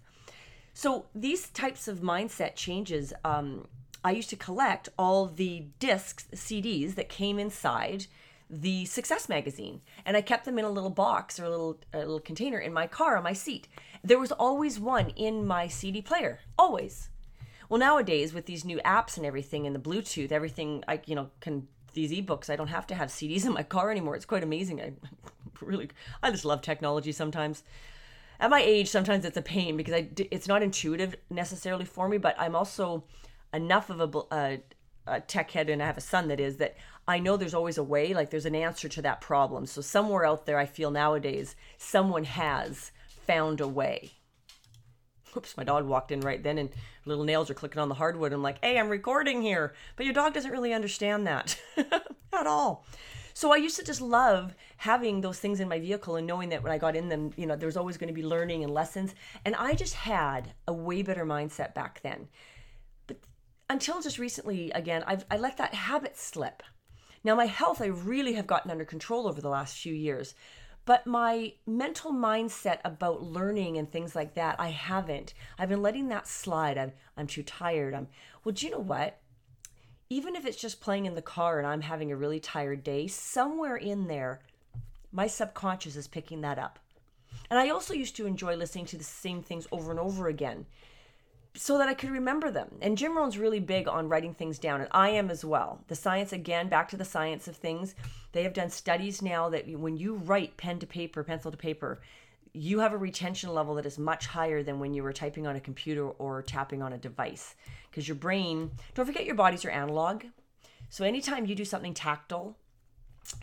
So 0.74 1.06
these 1.14 1.48
types 1.50 1.86
of 1.86 2.00
mindset 2.00 2.56
changes, 2.56 3.12
um, 3.24 3.68
I 4.08 4.12
used 4.12 4.30
to 4.30 4.36
collect 4.36 4.88
all 4.98 5.26
the 5.26 5.66
discs, 5.80 6.28
CDs 6.34 6.94
that 6.94 7.10
came 7.10 7.38
inside 7.38 8.06
the 8.48 8.86
Success 8.86 9.28
magazine, 9.28 9.82
and 10.06 10.16
I 10.16 10.22
kept 10.22 10.46
them 10.46 10.58
in 10.58 10.64
a 10.64 10.70
little 10.70 10.88
box 10.88 11.38
or 11.38 11.44
a 11.44 11.50
little 11.50 11.78
a 11.92 11.98
little 11.98 12.18
container 12.18 12.58
in 12.58 12.72
my 12.72 12.86
car 12.86 13.18
on 13.18 13.22
my 13.22 13.34
seat. 13.34 13.68
There 14.02 14.18
was 14.18 14.32
always 14.32 14.80
one 14.80 15.10
in 15.10 15.46
my 15.46 15.68
CD 15.68 16.00
player, 16.00 16.40
always. 16.58 17.10
Well, 17.68 17.78
nowadays 17.78 18.32
with 18.32 18.46
these 18.46 18.64
new 18.64 18.78
apps 18.78 19.18
and 19.18 19.26
everything 19.26 19.66
and 19.66 19.76
the 19.76 19.90
Bluetooth, 19.90 20.32
everything 20.32 20.82
I 20.88 21.02
you 21.04 21.14
know 21.14 21.28
can 21.40 21.68
these 21.92 22.10
ebooks. 22.10 22.48
I 22.48 22.56
don't 22.56 22.68
have 22.68 22.86
to 22.86 22.94
have 22.94 23.10
CDs 23.10 23.44
in 23.44 23.52
my 23.52 23.62
car 23.62 23.90
anymore. 23.90 24.16
It's 24.16 24.24
quite 24.24 24.42
amazing. 24.42 24.80
I 24.80 24.92
really 25.60 25.90
I 26.22 26.30
just 26.30 26.46
love 26.46 26.62
technology 26.62 27.12
sometimes. 27.12 27.62
At 28.40 28.48
my 28.48 28.62
age, 28.62 28.88
sometimes 28.88 29.26
it's 29.26 29.36
a 29.36 29.42
pain 29.42 29.76
because 29.76 29.92
I 29.92 30.08
it's 30.30 30.48
not 30.48 30.62
intuitive 30.62 31.14
necessarily 31.28 31.84
for 31.84 32.08
me, 32.08 32.16
but 32.16 32.36
I'm 32.38 32.56
also 32.56 33.04
enough 33.52 33.90
of 33.90 34.00
a, 34.00 34.34
a, 34.34 34.60
a 35.06 35.20
tech 35.20 35.50
head 35.50 35.70
and 35.70 35.82
I 35.82 35.86
have 35.86 35.98
a 35.98 36.02
son 36.02 36.28
that 36.28 36.40
is 36.40 36.56
that 36.58 36.76
I 37.06 37.18
know 37.18 37.36
there's 37.36 37.54
always 37.54 37.78
a 37.78 37.82
way, 37.82 38.12
like 38.12 38.30
there's 38.30 38.46
an 38.46 38.54
answer 38.54 38.88
to 38.88 39.02
that 39.02 39.20
problem. 39.20 39.66
So 39.66 39.80
somewhere 39.80 40.26
out 40.26 40.44
there, 40.44 40.58
I 40.58 40.66
feel 40.66 40.90
nowadays 40.90 41.56
someone 41.78 42.24
has 42.24 42.92
found 43.26 43.60
a 43.60 43.68
way. 43.68 44.12
Oops, 45.36 45.56
my 45.56 45.64
dog 45.64 45.86
walked 45.86 46.12
in 46.12 46.20
right 46.20 46.42
then 46.42 46.58
and 46.58 46.70
little 47.04 47.24
nails 47.24 47.50
are 47.50 47.54
clicking 47.54 47.80
on 47.80 47.88
the 47.88 47.94
hardwood. 47.94 48.32
I'm 48.32 48.42
like, 48.42 48.62
hey, 48.62 48.78
I'm 48.78 48.88
recording 48.88 49.40
here. 49.40 49.74
But 49.96 50.04
your 50.04 50.14
dog 50.14 50.34
doesn't 50.34 50.50
really 50.50 50.72
understand 50.72 51.26
that 51.26 51.58
at 52.32 52.46
all. 52.46 52.84
So 53.38 53.52
I 53.52 53.56
used 53.56 53.76
to 53.76 53.84
just 53.84 54.00
love 54.00 54.54
having 54.78 55.20
those 55.20 55.38
things 55.38 55.60
in 55.60 55.68
my 55.68 55.78
vehicle 55.78 56.16
and 56.16 56.26
knowing 56.26 56.48
that 56.48 56.62
when 56.62 56.72
I 56.72 56.78
got 56.78 56.96
in 56.96 57.08
them, 57.08 57.32
you 57.36 57.46
know, 57.46 57.54
there 57.54 57.68
was 57.68 57.76
always 57.76 57.96
going 57.96 58.08
to 58.08 58.20
be 58.20 58.26
learning 58.26 58.64
and 58.64 58.74
lessons. 58.74 59.14
And 59.44 59.54
I 59.54 59.74
just 59.74 59.94
had 59.94 60.54
a 60.66 60.72
way 60.72 61.02
better 61.02 61.24
mindset 61.24 61.72
back 61.72 62.00
then. 62.02 62.28
Until 63.70 64.00
just 64.00 64.18
recently, 64.18 64.70
again, 64.70 65.04
I've, 65.06 65.26
I 65.30 65.36
let 65.36 65.58
that 65.58 65.74
habit 65.74 66.16
slip. 66.16 66.62
Now, 67.22 67.34
my 67.34 67.46
health, 67.46 67.82
I 67.82 67.86
really 67.86 68.34
have 68.34 68.46
gotten 68.46 68.70
under 68.70 68.84
control 68.84 69.26
over 69.26 69.40
the 69.40 69.48
last 69.48 69.78
few 69.78 69.92
years. 69.92 70.34
But 70.86 71.06
my 71.06 71.52
mental 71.66 72.12
mindset 72.12 72.78
about 72.82 73.22
learning 73.22 73.76
and 73.76 73.90
things 73.90 74.16
like 74.16 74.34
that, 74.34 74.56
I 74.58 74.68
haven't. 74.68 75.34
I've 75.58 75.68
been 75.68 75.82
letting 75.82 76.08
that 76.08 76.26
slide. 76.26 76.78
I'm, 76.78 76.92
I'm 77.14 77.26
too 77.26 77.42
tired. 77.42 77.92
I'm, 77.92 78.08
well, 78.42 78.54
do 78.54 78.64
you 78.64 78.72
know 78.72 78.78
what? 78.78 79.18
Even 80.08 80.34
if 80.34 80.46
it's 80.46 80.56
just 80.56 80.80
playing 80.80 81.04
in 81.04 81.14
the 81.14 81.20
car 81.20 81.58
and 81.58 81.66
I'm 81.66 81.82
having 81.82 82.10
a 82.10 82.16
really 82.16 82.40
tired 82.40 82.82
day, 82.82 83.06
somewhere 83.06 83.76
in 83.76 84.06
there, 84.06 84.40
my 85.12 85.26
subconscious 85.26 85.94
is 85.94 86.08
picking 86.08 86.40
that 86.40 86.58
up. 86.58 86.78
And 87.50 87.58
I 87.58 87.68
also 87.68 87.92
used 87.92 88.16
to 88.16 88.26
enjoy 88.26 88.56
listening 88.56 88.86
to 88.86 88.96
the 88.96 89.04
same 89.04 89.42
things 89.42 89.66
over 89.70 89.90
and 89.90 90.00
over 90.00 90.28
again 90.28 90.64
so 91.54 91.78
that 91.78 91.88
I 91.88 91.94
could 91.94 92.10
remember 92.10 92.50
them. 92.50 92.76
And 92.80 92.96
Jim 92.96 93.16
Rohn's 93.16 93.38
really 93.38 93.60
big 93.60 93.88
on 93.88 94.08
writing 94.08 94.34
things 94.34 94.58
down, 94.58 94.80
and 94.80 94.88
I 94.92 95.10
am 95.10 95.30
as 95.30 95.44
well. 95.44 95.82
The 95.88 95.94
science, 95.94 96.32
again, 96.32 96.68
back 96.68 96.88
to 96.90 96.96
the 96.96 97.04
science 97.04 97.48
of 97.48 97.56
things. 97.56 97.94
They 98.32 98.42
have 98.44 98.52
done 98.52 98.70
studies 98.70 99.22
now 99.22 99.48
that 99.50 99.68
when 99.68 99.96
you 99.96 100.14
write 100.14 100.56
pen 100.56 100.78
to 100.80 100.86
paper, 100.86 101.24
pencil 101.24 101.50
to 101.50 101.56
paper, 101.56 102.00
you 102.52 102.80
have 102.80 102.92
a 102.92 102.98
retention 102.98 103.52
level 103.52 103.74
that 103.74 103.86
is 103.86 103.98
much 103.98 104.26
higher 104.26 104.62
than 104.62 104.78
when 104.78 104.94
you 104.94 105.02
were 105.02 105.12
typing 105.12 105.46
on 105.46 105.56
a 105.56 105.60
computer 105.60 106.08
or 106.08 106.42
tapping 106.42 106.82
on 106.82 106.92
a 106.92 106.98
device. 106.98 107.54
Because 107.90 108.06
your 108.06 108.16
brain, 108.16 108.70
don't 108.94 109.06
forget 109.06 109.26
your 109.26 109.34
body's 109.34 109.64
your 109.64 109.72
analog. 109.72 110.24
So 110.88 111.04
anytime 111.04 111.46
you 111.46 111.54
do 111.54 111.64
something 111.64 111.94
tactile, 111.94 112.56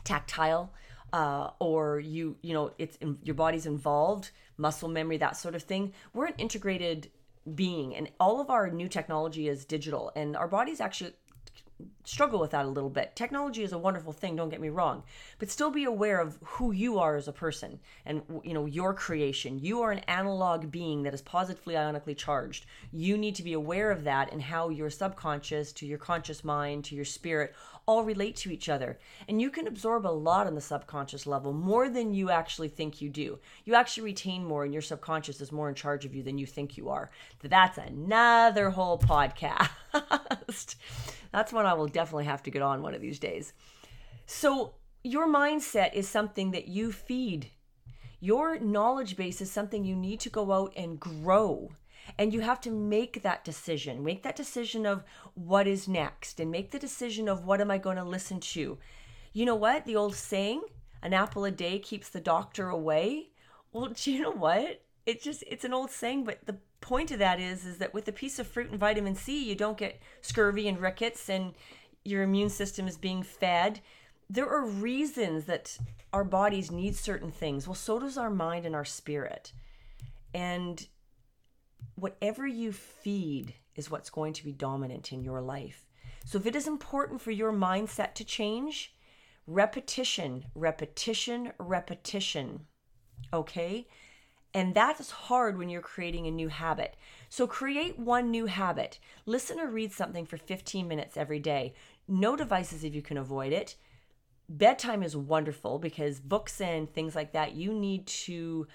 tactile, 0.04 0.72
uh, 1.14 1.52
or 1.60 2.00
you, 2.00 2.36
you 2.42 2.54
know, 2.54 2.72
it's 2.78 2.98
in, 2.98 3.18
your 3.24 3.36
body's 3.36 3.66
involved, 3.66 4.32
muscle 4.58 4.90
memory, 4.90 5.18
that 5.18 5.38
sort 5.38 5.56
of 5.56 5.64
thing. 5.64 5.94
We're 6.14 6.26
an 6.26 6.34
integrated 6.38 7.10
being 7.54 7.96
and 7.96 8.10
all 8.20 8.42
of 8.42 8.50
our 8.50 8.70
new 8.70 8.88
technology 8.88 9.48
is 9.48 9.66
digital 9.66 10.12
and 10.16 10.36
our 10.36 10.48
bodies 10.48 10.82
actually 10.82 11.14
struggle 12.06 12.40
with 12.40 12.52
that 12.52 12.66
a 12.66 12.70
little 12.70 12.90
bit. 12.90 13.16
Technology 13.16 13.64
is 13.64 13.74
a 13.74 13.78
wonderful 13.78 14.14
thing, 14.14 14.36
don't 14.36 14.50
get 14.50 14.62
me 14.62 14.70
wrong, 14.70 15.04
but 15.40 15.50
still 15.50 15.72
be 15.72 15.84
aware 15.84 16.20
of 16.20 16.38
who 16.44 16.72
you 16.72 17.00
are 17.00 17.16
as 17.16 17.28
a 17.28 17.34
person 17.34 17.80
and 18.06 18.22
you 18.44 18.54
know 18.54 18.66
your 18.66 18.94
creation. 18.94 19.60
You 19.60 19.82
are 19.82 19.92
an 19.92 20.00
analog 20.00 20.72
being 20.72 21.04
that 21.04 21.14
is 21.14 21.22
positively 21.22 21.74
ionically 21.74 22.16
charged. 22.16 22.66
You 22.92 23.18
need 23.18 23.36
to 23.36 23.44
be 23.44 23.54
aware 23.54 23.92
of 23.92 24.04
that 24.06 24.32
and 24.32 24.42
how 24.42 24.70
your 24.70 24.90
subconscious 24.90 25.74
to 25.74 25.86
your 25.86 25.98
conscious 25.98 26.44
mind 26.44 26.86
to 26.86 26.96
your 26.96 27.06
spirit 27.06 27.56
all 27.86 28.04
relate 28.04 28.36
to 28.38 28.52
each 28.52 28.70
other. 28.70 28.98
And 29.28 29.42
you 29.42 29.50
can 29.50 29.68
absorb 29.68 30.06
a 30.06 30.10
lot 30.10 30.48
on 30.48 30.56
the 30.56 30.62
subconscious 30.62 31.28
level, 31.28 31.54
more 31.54 31.90
than 31.90 32.14
you 32.14 32.30
actually 32.30 32.70
think 32.70 33.02
you 33.02 33.10
do. 33.10 33.40
You 33.64 33.76
actually 33.76 34.04
retain 34.04 34.44
more, 34.44 34.64
and 34.64 34.74
your 34.74 34.82
subconscious 34.82 35.42
is 35.42 35.52
more 35.52 35.70
in 35.70 35.76
charge 35.76 36.06
of 36.06 36.16
you 36.16 36.24
than 36.24 36.38
you 36.38 36.46
think 36.46 36.78
you 36.78 36.90
are. 36.90 37.12
That's 37.44 37.78
another 37.78 38.70
whole 38.72 38.98
podcast. 38.98 39.70
That's 41.32 41.54
one 41.54 41.66
I 41.66 41.74
will 41.74 41.88
definitely 41.88 42.26
have 42.26 42.44
to 42.44 42.52
get 42.52 42.62
on 42.62 42.82
one 42.82 42.96
of 42.96 43.02
these 43.02 43.20
days. 43.20 43.54
So, 44.26 44.74
your 45.04 45.28
mindset 45.28 45.94
is 45.94 46.08
something 46.08 46.52
that 46.52 46.68
you 46.68 46.92
feed. 46.92 47.52
Your 48.20 48.58
knowledge 48.60 49.16
base 49.16 49.40
is 49.40 49.52
something 49.52 49.84
you 49.84 49.96
need 49.96 50.20
to 50.22 50.30
go 50.30 50.52
out 50.52 50.74
and 50.76 51.00
grow. 51.00 51.72
And 52.18 52.34
you 52.34 52.42
have 52.42 52.62
to 52.62 52.72
make 52.72 53.24
that 53.24 53.44
decision. 53.44 54.04
Make 54.04 54.24
that 54.24 54.36
decision 54.36 54.86
of 54.86 55.04
what 55.34 55.68
is 55.68 55.88
next 55.88 56.40
and 56.40 56.52
make 56.52 56.72
the 56.72 56.80
decision 56.80 57.28
of 57.28 57.46
what 57.46 57.62
am 57.62 57.72
I 57.72 57.78
going 57.78 57.98
to 57.98 58.04
listen 58.04 58.40
to. 58.40 58.78
You 59.34 59.46
know 59.46 59.56
what? 59.56 59.86
The 59.86 59.96
old 59.96 60.16
saying, 60.16 60.62
an 61.02 61.14
apple 61.14 61.46
a 61.46 61.52
day 61.52 61.80
keeps 61.80 62.10
the 62.10 62.22
doctor 62.22 62.70
away. 62.70 63.30
Well, 63.74 63.90
do 63.96 64.12
you 64.12 64.22
know 64.22 64.32
what? 64.32 64.82
It's 65.06 65.24
just 65.24 65.44
it's 65.48 65.66
an 65.66 65.74
old 65.74 65.92
saying, 65.92 66.24
but 66.24 66.46
the 66.46 66.58
point 66.82 67.12
of 67.12 67.20
that 67.20 67.40
is 67.40 67.66
is 67.66 67.78
that 67.80 67.94
with 67.94 68.08
a 68.08 68.12
piece 68.12 68.40
of 68.40 68.48
fruit 68.48 68.70
and 68.70 68.80
vitamin 68.80 69.16
C, 69.16 69.44
you 69.44 69.56
don't 69.56 69.78
get 69.78 70.02
scurvy 70.22 70.68
and 70.68 70.80
rickets 70.80 71.30
and 71.30 71.54
your 72.04 72.24
immune 72.24 72.50
system 72.50 72.88
is 72.88 72.98
being 72.98 73.24
fed. 73.24 73.82
There 74.30 74.48
are 74.50 74.66
reasons 74.66 75.46
that 75.46 75.78
our 76.14 76.24
bodies 76.24 76.72
need 76.72 76.96
certain 76.96 77.32
things. 77.32 77.68
Well, 77.68 77.76
so 77.76 78.00
does 78.00 78.18
our 78.18 78.30
mind 78.30 78.66
and 78.66 78.76
our 78.76 78.86
spirit. 78.86 79.52
And 80.34 80.88
whatever 81.96 82.48
you 82.48 82.72
feed 82.72 83.54
is 83.76 83.92
what's 83.92 84.10
going 84.10 84.34
to 84.34 84.44
be 84.44 84.52
dominant 84.52 85.12
in 85.14 85.24
your 85.24 85.42
life. 85.42 85.86
So 86.26 86.38
if 86.38 86.46
it 86.46 86.56
is 86.56 86.68
important 86.68 87.22
for 87.22 87.32
your 87.32 87.54
mindset 87.54 88.16
to 88.16 88.24
change, 88.24 88.96
repetition, 89.46 90.46
repetition, 90.56 91.52
repetition. 91.60 92.62
Okay? 93.32 93.88
And 94.54 94.74
that's 94.74 95.12
hard 95.12 95.58
when 95.58 95.70
you're 95.70 95.82
creating 95.82 96.28
a 96.28 96.32
new 96.32 96.48
habit. 96.48 96.96
So 97.30 97.46
create 97.46 98.00
one 98.00 98.32
new 98.32 98.46
habit. 98.46 99.00
Listen 99.26 99.60
or 99.60 99.68
read 99.68 99.92
something 99.92 100.26
for 100.26 100.38
15 100.38 100.88
minutes 100.88 101.18
every 101.18 101.40
day. 101.40 101.74
No 102.08 102.36
devices 102.36 102.84
if 102.84 102.96
you 102.96 103.02
can 103.02 103.18
avoid 103.18 103.52
it. 103.52 103.76
Bedtime 104.48 105.04
is 105.04 105.16
wonderful 105.16 105.78
because 105.78 106.20
books 106.20 106.62
and 106.62 106.92
things 106.92 107.16
like 107.16 107.34
that, 107.34 107.54
you 107.54 107.74
need 107.74 108.08
to 108.08 108.68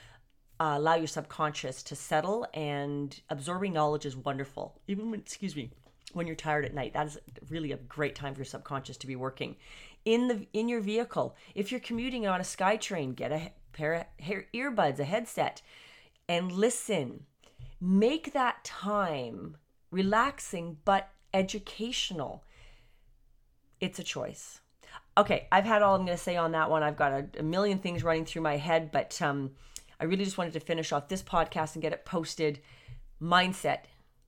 uh, 0.60 0.74
allow 0.76 0.94
your 0.94 1.06
subconscious 1.06 1.82
to 1.82 1.96
settle 1.96 2.46
and 2.52 3.22
absorbing 3.30 3.72
knowledge 3.72 4.04
is 4.04 4.14
wonderful. 4.14 4.78
Even 4.86 5.10
when 5.10 5.20
excuse 5.20 5.56
me 5.56 5.70
when 6.12 6.26
you're 6.26 6.36
tired 6.36 6.64
at 6.64 6.74
night 6.74 6.92
that 6.92 7.06
is 7.06 7.18
really 7.48 7.72
a 7.72 7.76
great 7.76 8.14
time 8.14 8.34
for 8.34 8.40
your 8.40 8.44
subconscious 8.44 8.98
to 8.98 9.06
be 9.06 9.16
working. 9.16 9.56
In 10.04 10.28
the 10.28 10.46
in 10.52 10.68
your 10.68 10.80
vehicle 10.80 11.34
if 11.54 11.70
you're 11.70 11.80
commuting 11.80 12.26
on 12.26 12.40
a 12.40 12.44
skytrain 12.44 13.16
get 13.16 13.32
a 13.32 13.52
pair 13.72 13.94
of 13.94 14.04
earbuds 14.54 14.98
a 14.98 15.04
headset 15.04 15.62
and 16.28 16.52
listen. 16.52 17.24
Make 17.80 18.34
that 18.34 18.62
time 18.62 19.56
relaxing 19.90 20.76
but 20.84 21.08
educational. 21.32 22.44
It's 23.80 23.98
a 23.98 24.04
choice. 24.04 24.60
Okay 25.16 25.48
i've 25.50 25.64
had 25.64 25.80
all 25.80 25.94
i'm 25.94 26.04
going 26.04 26.18
to 26.18 26.22
say 26.22 26.36
on 26.36 26.52
that 26.52 26.68
one. 26.68 26.82
I've 26.82 26.98
got 26.98 27.12
a, 27.12 27.26
a 27.38 27.42
million 27.42 27.78
things 27.78 28.04
running 28.04 28.26
through 28.26 28.42
my 28.42 28.58
head 28.58 28.92
but 28.92 29.22
um 29.22 29.52
I 30.00 30.04
really 30.04 30.24
just 30.24 30.38
wanted 30.38 30.54
to 30.54 30.60
finish 30.60 30.92
off 30.92 31.08
this 31.08 31.22
podcast 31.22 31.74
and 31.74 31.82
get 31.82 31.92
it 31.92 32.06
posted. 32.06 32.60
Mindset. 33.20 33.80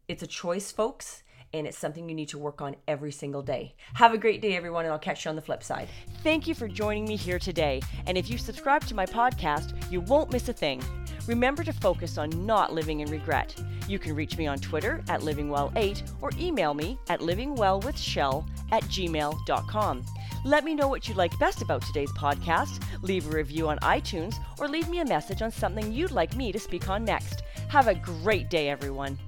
It's 0.07 0.23
a 0.23 0.27
choice, 0.27 0.71
folks, 0.71 1.23
and 1.55 1.67
it's 1.67 1.79
something 1.79 2.09
you 2.09 2.15
need 2.15 2.29
to 2.29 2.39
work 2.39 2.61
on 2.61 2.77
every 2.87 3.11
single 3.11 3.41
day. 3.41 3.75
Have 3.95 4.13
a 4.13 4.19
great 4.19 4.43
day, 4.43 4.55
everyone, 4.55 4.85
and 4.85 4.93
I'll 4.93 4.99
catch 4.99 5.25
you 5.25 5.31
on 5.31 5.37
the 5.37 5.43
flip 5.43 5.63
side. 5.63 5.89
Thank 6.23 6.47
you 6.47 6.55
for 6.55 6.69
joining 6.69 7.07
me 7.07 7.17
here 7.17 7.39
today. 7.39 7.81
And 8.07 8.19
if 8.19 8.29
you 8.29 8.37
subscribe 8.37 8.85
to 8.87 8.95
my 8.95 9.07
podcast, 9.07 9.91
you 9.91 10.03
won't 10.03 10.31
miss 10.31 10.49
a 10.49 10.53
thing. 10.53 10.83
Remember 11.27 11.63
to 11.63 11.73
focus 11.73 12.19
on 12.19 12.31
not 12.45 12.73
living 12.73 13.01
in 13.01 13.11
regret. 13.11 13.55
You 13.89 13.99
can 13.99 14.15
reach 14.15 14.37
me 14.37 14.47
on 14.47 14.59
Twitter 14.59 15.05
at 15.09 15.21
livingwell8 15.21 16.11
or 16.21 16.31
email 16.39 16.75
me 16.75 16.99
at 17.09 17.21
livingwellwithshell 17.21 18.47
at 18.73 18.83
gmail.com. 18.85 20.05
Let 20.45 20.65
me 20.65 20.75
know 20.75 20.89
what 20.89 21.09
you 21.09 21.15
liked 21.15 21.39
best 21.39 21.63
about 21.63 21.83
today's 21.83 22.11
podcast, 22.13 22.83
leave 23.03 23.27
a 23.29 23.37
review 23.37 23.69
on 23.69 23.79
iTunes, 23.79 24.35
or 24.59 24.69
leave 24.69 24.89
me 24.89 24.99
a 24.99 25.05
message 25.05 25.41
on 25.41 25.53
something 25.53 25.93
you'd 25.93 26.11
like 26.11 26.35
me 26.35 26.51
to 26.51 26.59
speak 26.59 26.89
on 26.89 27.05
next. 27.05 27.43
Have 27.69 27.87
a 27.87 27.95
great 27.95 28.51
day, 28.51 28.69
everyone. 28.69 29.19